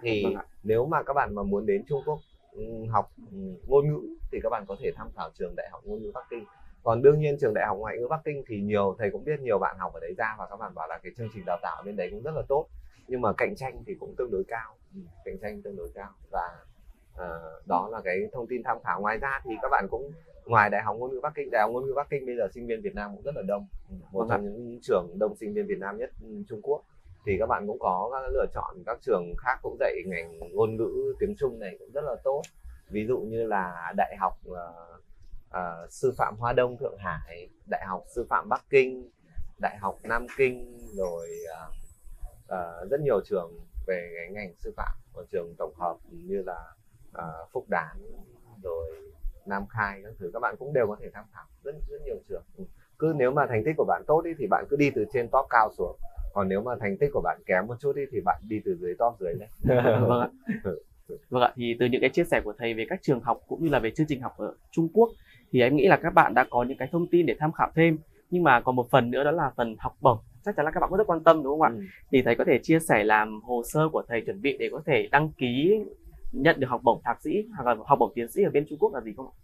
[0.00, 2.18] thì Vâng nếu mà các bạn mà muốn đến Trung Quốc
[2.52, 4.00] ừ, học ừ, ngôn ngữ
[4.32, 6.44] thì các bạn có thể tham khảo trường đại học ngôn ngữ Bắc Kinh
[6.82, 9.40] còn đương nhiên trường đại học ngoại ngữ Bắc Kinh thì nhiều thầy cũng biết
[9.40, 11.58] nhiều bạn học ở đấy ra và các bạn bảo là cái chương trình đào
[11.62, 12.68] tạo bên đấy cũng rất là tốt.
[13.08, 14.76] Nhưng mà cạnh tranh thì cũng tương đối cao.
[14.94, 16.10] Ừ, cạnh tranh tương đối cao.
[16.30, 16.64] Và
[17.14, 19.00] ờ, đó là cái thông tin tham khảo.
[19.00, 20.12] Ngoài ra thì các bạn cũng
[20.46, 22.48] ngoài đại học ngôn ngữ Bắc Kinh đại học ngôn ngữ Bắc Kinh bây giờ
[22.54, 23.66] sinh viên Việt Nam cũng rất là đông.
[23.88, 26.82] Một Vâng trong những trường đông sinh viên Việt Nam nhất ừ, Trung Quốc.
[27.26, 30.76] Thì các bạn cũng có các lựa chọn các trường khác cũng dạy ngành ngôn
[30.76, 32.42] ngữ tiếng Trung này cũng rất là tốt.
[32.90, 34.98] Ví dụ như là đại học ờ,
[35.50, 39.10] ờ, sư phạm Hoa Đông Thượng Hải đại học sư phạm Bắc Kinh
[39.60, 41.70] đại học Nam Kinh rồi ờ,
[42.46, 43.52] ờ, rất nhiều trường
[43.86, 44.96] về cái ngành sư phạm.
[45.12, 46.74] Còn trường tổng hợp như là
[47.12, 47.96] ờ, Phúc Đán
[48.62, 49.11] rồi
[49.46, 52.16] Nam Khai các thứ các bạn cũng đều có thể tham khảo rất rất nhiều
[52.28, 52.42] trường.
[52.56, 52.64] Ừ.
[52.98, 55.28] cứ nếu mà thành tích của bạn tốt ý, thì bạn cứ đi từ trên
[55.28, 55.96] top cao xuống.
[56.32, 58.76] Còn nếu mà thành tích của bạn kém một chút ý, thì bạn đi từ
[58.80, 59.48] dưới top dưới lên
[60.08, 60.28] vâng ạ.
[61.30, 63.64] Vâng ạ thì từ những cái chia sẻ của thầy về các trường học cũng
[63.64, 65.10] như là về chương trình học ở Trung Quốc
[65.52, 67.70] thì em nghĩ là các bạn đã có những cái thông tin để tham khảo
[67.74, 67.98] thêm.
[68.30, 70.18] Nhưng mà còn một phần nữa đó là phần học bổng.
[70.44, 71.70] Chắc chắn là các bạn cũng rất quan tâm đúng không ạ?
[71.74, 71.82] Ừ.
[72.10, 74.82] thì thầy có thể chia sẻ làm hồ sơ của thầy chuẩn bị để có
[74.86, 75.80] thể đăng ký
[76.32, 78.78] nhận được học bổng thạc sĩ hoặc là học bổng tiến sĩ ở bên Trung
[78.78, 79.34] Quốc là gì không ạ?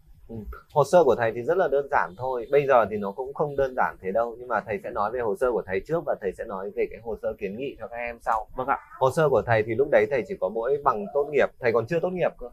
[0.72, 2.46] hồ sơ của thầy thì rất là đơn giản thôi.
[2.50, 5.10] Bây giờ thì nó cũng không đơn giản thế đâu nhưng mà thầy sẽ nói
[5.12, 7.56] về hồ sơ của thầy trước và thầy sẽ nói về cái hồ sơ kiến
[7.56, 8.46] nghị cho các em sau.
[8.56, 8.78] Vâng ạ.
[9.00, 11.72] hồ sơ của thầy thì lúc đấy thầy chỉ có mỗi bằng tốt nghiệp thầy
[11.72, 12.50] còn chưa tốt nghiệp cơ.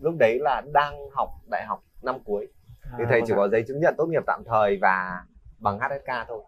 [0.00, 2.46] Lúc đấy là đang học đại học năm cuối.
[2.98, 3.36] Thì À, thầy vâng chỉ ạ.
[3.36, 5.24] có giấy chứng nhận tốt nghiệp tạm thời và
[5.58, 6.42] bằng HSK thôi.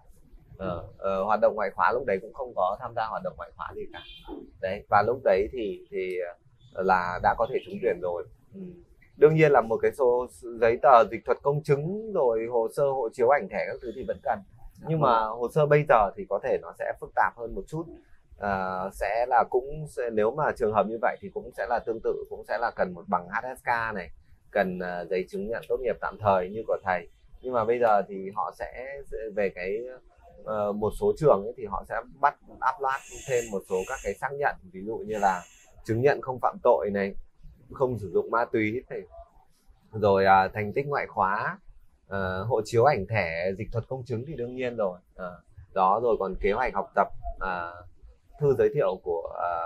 [0.58, 3.34] Ờ, ờ, hoạt động ngoại khóa lúc đấy cũng không có tham gia hoạt động
[3.36, 4.00] ngoại khóa gì cả.
[4.60, 6.16] Đấy và lúc đấy thì thì
[6.72, 8.24] là đã có thể trúng tuyển rồi.
[8.54, 8.60] Ừ.
[9.16, 10.26] đương nhiên là một cái số
[10.60, 13.92] giấy tờ dịch thuật công chứng rồi hồ sơ hộ chiếu ảnh thẻ các thứ
[13.96, 14.38] thì vẫn cần.
[14.88, 17.62] Nhưng mà hồ sơ bây giờ thì có thể nó sẽ phức tạp hơn một
[17.68, 17.84] chút.
[18.38, 21.78] Ờ, sẽ là cũng sẽ, nếu mà trường hợp như vậy thì cũng sẽ là
[21.78, 24.10] tương tự cũng sẽ là cần một bằng HSK này
[24.50, 27.08] cần ờ, giấy chứng nhận tốt nghiệp tạm thời như của thầy.
[27.42, 29.78] Nhưng mà bây giờ thì họ sẽ sẽ về cái
[30.44, 34.14] ờ, một số trường ấy thì họ sẽ bắt upload thêm một số các cái
[34.14, 34.56] xác nhận.
[34.72, 35.42] Ví dụ như là
[35.90, 37.14] chứng nhận không phạm tội này
[37.72, 39.00] không sử dụng ma túy này.
[39.92, 41.58] Rồi à, thành tích ngoại khóa
[42.08, 44.98] ờ, hộ chiếu ảnh thẻ dịch thuật công chứng thì đương nhiên rồi.
[45.14, 45.40] Ờ,
[45.74, 47.08] đó rồi còn kế hoạch học tập
[47.40, 47.72] à,
[48.40, 49.60] thư giới thiệu của ờ,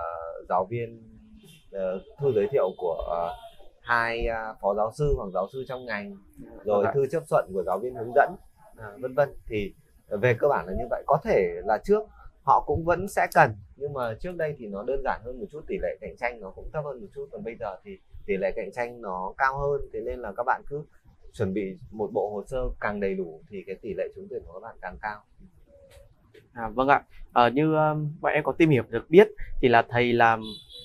[0.48, 1.18] giáo viên
[1.72, 3.34] ờ, thư giới thiệu của ờ,
[3.82, 6.16] hai à, phó giáo sư hoặc giáo sư trong ngành
[6.64, 8.36] rồi Vâng thư chấp thuận của giáo viên hướng dẫn
[8.76, 9.28] à, vân vân.
[9.46, 9.74] Thì
[10.08, 11.02] về cơ bản là như vậy.
[11.06, 12.02] Có thể là trước
[12.42, 15.46] họ cũng vẫn sẽ cần nhưng mà trước đây thì nó đơn giản hơn một
[15.50, 17.98] chút tỷ lệ cạnh tranh nó cũng thấp hơn một chút còn bây giờ thì
[18.26, 20.84] tỷ lệ cạnh tranh nó cao hơn thế nên là các bạn cứ
[21.32, 24.42] chuẩn bị một bộ hồ sơ càng đầy đủ thì cái tỷ lệ trúng tuyển
[24.46, 25.20] của các bạn càng cao
[26.52, 27.02] À, vâng ạ,
[27.32, 27.74] ờ, như
[28.20, 29.28] bọn em có tìm hiểu được biết
[29.60, 30.42] thì là thầy làm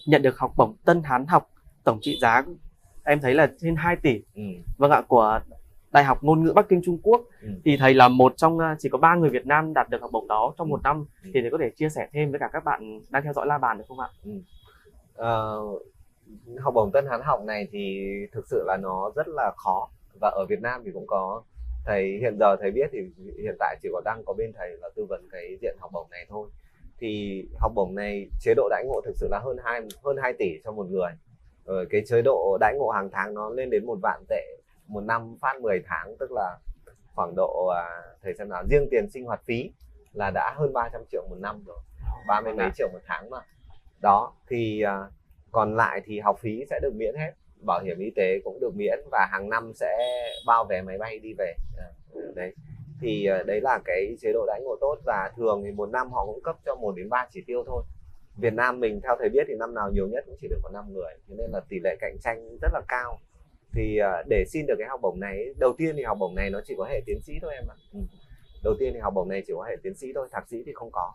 [0.07, 1.49] nhận được học bổng Tân Hán học
[1.83, 2.43] tổng trị giá
[3.03, 4.21] em thấy là trên 2 tỷ.
[4.35, 4.41] ừ.
[4.77, 5.39] Vâng ạ, của
[5.91, 7.47] Đại học Ngôn ngữ Bắc Kinh Trung Quốc Ừ.
[7.65, 10.11] thì thầy là một trong uh, chỉ có ba người Việt Nam đạt được học
[10.13, 10.71] bổng đó trong Ừ.
[10.71, 11.29] một năm Ừ.
[11.33, 13.57] thì thầy có thể chia sẻ thêm với cả các bạn đang theo dõi La
[13.57, 14.09] Bàn được không ạ?
[15.15, 15.59] Ờ,
[16.59, 19.89] học bổng Tân Hán học này thì thực sự là nó rất là khó
[20.21, 21.41] và ở Việt Nam thì cũng có
[21.85, 22.99] thầy hiện giờ thầy biết thì
[23.43, 26.07] hiện tại chỉ có đang có bên thầy là tư vấn cái diện học bổng
[26.11, 26.49] này thôi
[26.99, 30.33] thì học bổng này chế độ đãi ngộ thực sự là hơn hai hơn 2
[30.33, 31.11] tỷ cho một người
[31.65, 34.57] rồi cái chế độ đãi ngộ hàng tháng nó lên đến một vạn tệ
[34.89, 36.57] một năm phát 10 tháng tức là
[37.15, 37.83] khoảng độ à,
[38.23, 39.71] thời gian nào riêng tiền sinh hoạt phí
[40.13, 41.77] là đã hơn 300 triệu một năm rồi
[42.27, 43.39] ba mươi mấy triệu một tháng mà.
[44.01, 45.07] Đó thì à,
[45.51, 47.31] còn lại thì học phí sẽ được miễn hết
[47.65, 49.97] bảo hiểm y tế cũng được miễn và hàng năm sẽ
[50.45, 51.53] bao vé máy bay đi về.
[51.77, 51.87] À,
[52.35, 52.53] đấy.
[53.01, 56.11] Thì à, đấy là cái chế độ đãi ngộ tốt và thường thì một năm
[56.11, 57.83] họ cũng cấp cho một đến ba chỉ tiêu thôi.
[58.37, 60.69] Việt Nam mình theo thầy biết thì năm nào nhiều nhất cũng chỉ được có
[60.69, 63.19] 5 người thế nên là tỷ lệ cạnh tranh rất là cao
[63.74, 66.49] thì à, để xin được cái học bổng này đầu tiên thì học bổng này
[66.49, 67.76] nó chỉ có hệ tiến sĩ thôi em ạ.
[67.93, 67.99] Ừ.
[68.63, 70.74] đầu tiên thì học bổng này chỉ có hệ tiến sĩ thôi thạc sĩ thì
[70.74, 71.13] không có.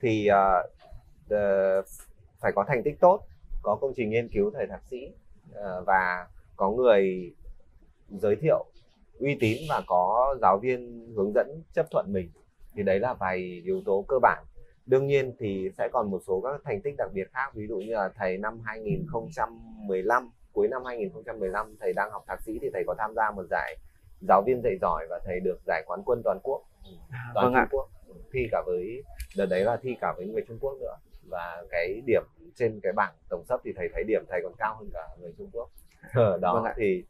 [0.00, 1.86] Thì uh,
[2.40, 3.26] phải có thành tích tốt
[3.62, 5.12] có công trình nghiên cứu thầy thạc sĩ
[5.50, 6.26] uh, và
[6.56, 7.32] có người
[8.08, 8.64] giới thiệu
[9.18, 12.30] uy tín và có giáo viên hướng dẫn chấp thuận mình.
[12.74, 14.44] Thì đấy là vài yếu tố cơ bản.
[14.86, 17.76] Đương nhiên thì sẽ còn một số các thành tích đặc biệt khác ví dụ
[17.76, 22.84] như là thầy năm 2015 cuối năm 2015 thầy đang học thạc sĩ thì thầy
[22.86, 23.76] có tham gia một giải
[24.28, 26.62] giáo viên dạy giỏi và thầy được giải quán quân toàn quốc.
[27.10, 27.68] À, toàn vâng Trung ạ.
[27.70, 27.88] Quốc.
[28.32, 29.02] Thi cả với
[29.36, 30.96] đợt đấy là thi cả với người Trung Quốc nữa.
[31.28, 32.22] Và cái điểm
[32.54, 35.32] trên cái bảng tổng sắp thì thầy thấy điểm thầy còn cao hơn cả người
[35.38, 35.68] Trung Quốc.
[36.14, 37.04] Ờ, đó Vâng thì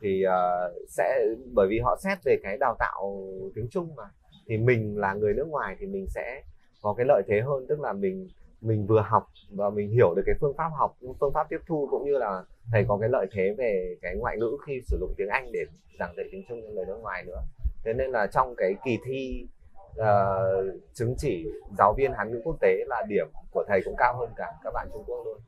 [0.00, 3.22] thì ờ, sẽ bởi vì họ xét về cái đào tạo
[3.54, 4.04] tiếng Trung mà
[4.46, 6.42] thì mình là người nước ngoài thì mình sẽ
[6.82, 7.66] có cái lợi thế hơn.
[7.68, 8.28] Tức là mình
[8.60, 11.88] mình vừa học và mình hiểu được cái phương pháp học phương pháp tiếp thu
[11.90, 15.14] cũng như là thầy có cái lợi thế về cái ngoại ngữ khi sử dụng
[15.16, 15.60] tiếng Anh để
[15.98, 17.42] giảng dạy tiếng Trung cho người nước ngoài nữa.
[17.84, 19.46] Thế nên là trong cái kỳ thi
[19.90, 21.46] uh, chứng chỉ
[21.78, 24.70] giáo viên Hán ngữ quốc tế là điểm của thầy cũng cao hơn cả các
[24.74, 25.38] bạn Trung Quốc luôn.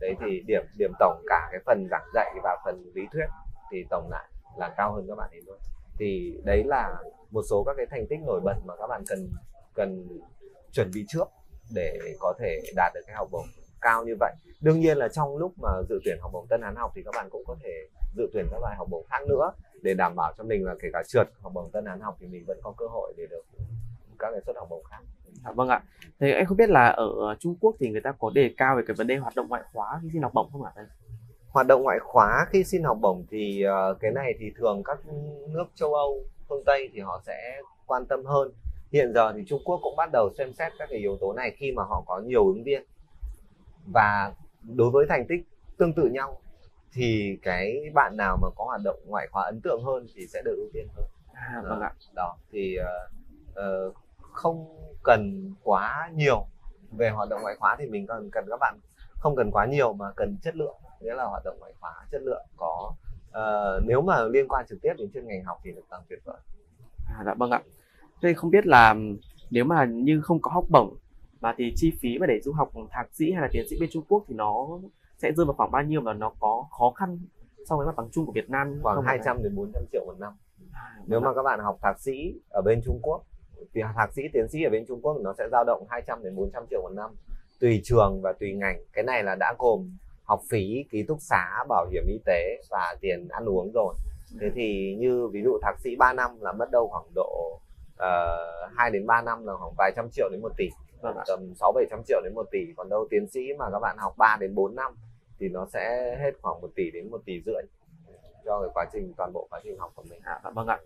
[0.00, 3.26] Đấy thì điểm điểm tổng cả cái phần giảng dạy và phần lý thuyết
[3.72, 5.58] thì tổng lại là cao hơn các bạn ấy luôn.
[5.98, 6.96] Thì đấy là
[7.30, 9.28] một số các cái thành tích nổi bật mà các bạn cần
[9.74, 10.06] cần
[10.72, 11.24] chuẩn bị trước
[11.74, 13.46] để có thể đạt được cái học bổng
[13.80, 16.76] cao như vậy đương nhiên là trong lúc mà dự tuyển học bổng Tân Hán
[16.76, 19.52] học thì các bạn cũng có thể dự tuyển các loại học bổng khác nữa
[19.82, 22.26] để đảm bảo cho mình là kể cả trượt học bổng Tân Hán học thì
[22.26, 23.42] mình vẫn có cơ hội để được
[24.18, 25.00] các cái suất học bổng khác
[25.44, 25.82] Dạ, vâng ạ.
[26.20, 28.82] Thế em không biết là ở Trung Quốc thì người ta có đề cao về
[28.86, 30.72] cái vấn đề hoạt động ngoại khóa khi xin học bổng không ạ?
[31.48, 34.98] hoạt động ngoại khóa khi xin học bổng thì ờ, cái này thì thường các
[35.48, 38.52] nước châu Âu phương Tây thì họ sẽ quan tâm hơn
[38.92, 41.50] hiện giờ thì Trung Quốc cũng bắt đầu xem xét các cái yếu tố này
[41.56, 42.84] khi mà họ có nhiều ứng viên
[43.92, 44.32] và
[44.76, 45.40] đối với thành tích
[45.78, 46.38] tương tự nhau
[46.92, 50.42] thì cái bạn nào mà có hoạt động ngoại khóa ấn tượng hơn thì sẽ
[50.44, 51.92] được ưu tiên hơn À, vâng ạ.
[52.14, 52.76] đó thì
[53.54, 53.92] ờ,
[54.32, 56.46] không cần quá nhiều
[56.98, 58.78] về hoạt động ngoại khóa thì mình cần cần các bạn
[59.18, 62.22] không cần quá nhiều mà cần chất lượng nghĩa là hoạt động ngoại khóa chất
[62.22, 62.92] lượng có
[63.32, 66.18] ờ, nếu mà liên quan trực tiếp đến chuyên ngành học thì được càng tuyệt
[66.24, 66.36] vời
[67.18, 67.62] À, dạ vâng ạ.
[68.22, 68.94] Thế không biết là
[69.50, 70.96] nếu mà như không có học bổng
[71.40, 73.90] mà thì chi phí mà để du học thạc sĩ hay là tiến sĩ bên
[73.92, 74.80] Trung Quốc thì nó
[75.18, 77.18] sẽ rơi vào khoảng bao nhiêu và nó có khó khăn
[77.68, 79.08] so với mặt bằng chung của Việt Nam khoảng không ạ?
[79.08, 80.32] 200 đến 400 triệu một năm.
[80.72, 83.22] À, nếu mà các bạn học thạc sĩ ở bên Trung Quốc
[83.74, 86.36] thì thạc sĩ tiến sĩ ở bên Trung Quốc nó sẽ dao động 200 đến
[86.36, 87.10] 400 triệu một năm.
[87.60, 88.82] Tùy trường và tùy ngành.
[88.92, 92.96] Cái này là đã gồm học phí ký túc xá bảo hiểm y tế và
[93.00, 93.94] tiền ăn uống rồi.
[94.40, 97.60] Thế thì như ví dụ thạc sĩ 3 năm là mất đâu khoảng độ
[97.94, 100.68] uh, 2 đến 3 năm là khoảng vài trăm triệu đến 1 tỷ
[101.02, 103.96] Vâng tầm 6 700 triệu đến 1 tỷ còn đâu tiến sĩ mà các bạn
[103.98, 104.92] học 3 đến 4 năm
[105.38, 107.62] thì nó sẽ hết khoảng 1 tỷ đến 1 tỷ rưỡi
[108.44, 110.78] cho cái quá trình toàn bộ quá trình học của mình À, dạ vâng ạ.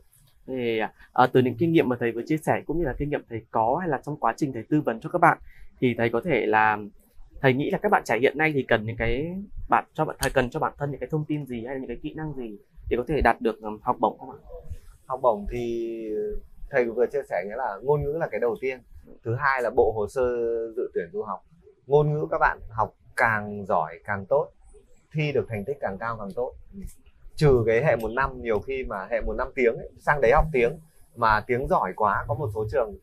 [0.46, 0.78] Thì
[1.12, 3.22] à, từ những kinh nghiệm mà thầy vừa chia sẻ cũng như là kinh nghiệm
[3.28, 5.38] thầy có hay là trong quá trình thầy tư vấn cho các bạn
[5.80, 6.78] thì thầy có thể là
[7.40, 9.36] thầy nghĩ là các bạn trẻ hiện nay thì cần những cái
[9.68, 11.80] bạn cho bạn thầy cần cho bản thân những cái thông tin gì hay là
[11.80, 12.58] những cái kỹ năng gì
[12.90, 14.38] để có thể đạt được học bổng không ạ?
[15.06, 16.02] học bổng thì
[16.70, 18.82] thầy vừa chia sẻ nghĩa là ngôn ngữ là cái đầu tiên.
[19.24, 20.22] Thứ hai là bộ hồ sơ
[20.76, 21.44] dự tuyển du học.
[21.86, 24.50] Ngôn ngữ các bạn học càng giỏi càng tốt
[25.12, 26.52] thi được thành tích càng cao càng tốt.
[27.36, 30.32] Trừ cái hệ một năm nhiều khi mà hệ một năm tiếng ấy, sang đấy
[30.34, 30.78] học tiếng
[31.16, 32.94] mà tiếng giỏi quá có một số trường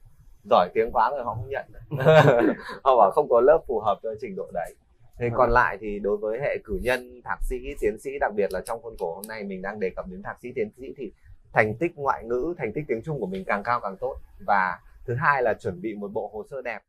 [0.50, 1.66] giỏi tiếng quá rồi họ không nhận.
[2.84, 4.76] Họ bảo không có lớp phù hợp cho trình độ đấy.
[5.18, 8.54] Thế còn lại thì đối với hệ cử nhân thạc sĩ tiến sĩ đặc biệt
[8.54, 10.94] là trong khuôn khổ hôm nay mình đang đề cập đến thạc sĩ tiến sĩ
[10.98, 11.12] thì
[11.54, 14.16] thành tích ngoại ngữ, thành tích tiếng trung của mình càng cao càng tốt.
[14.46, 16.84] Và thứ hai là chuẩn bị một bộ hồ sơ đẹp.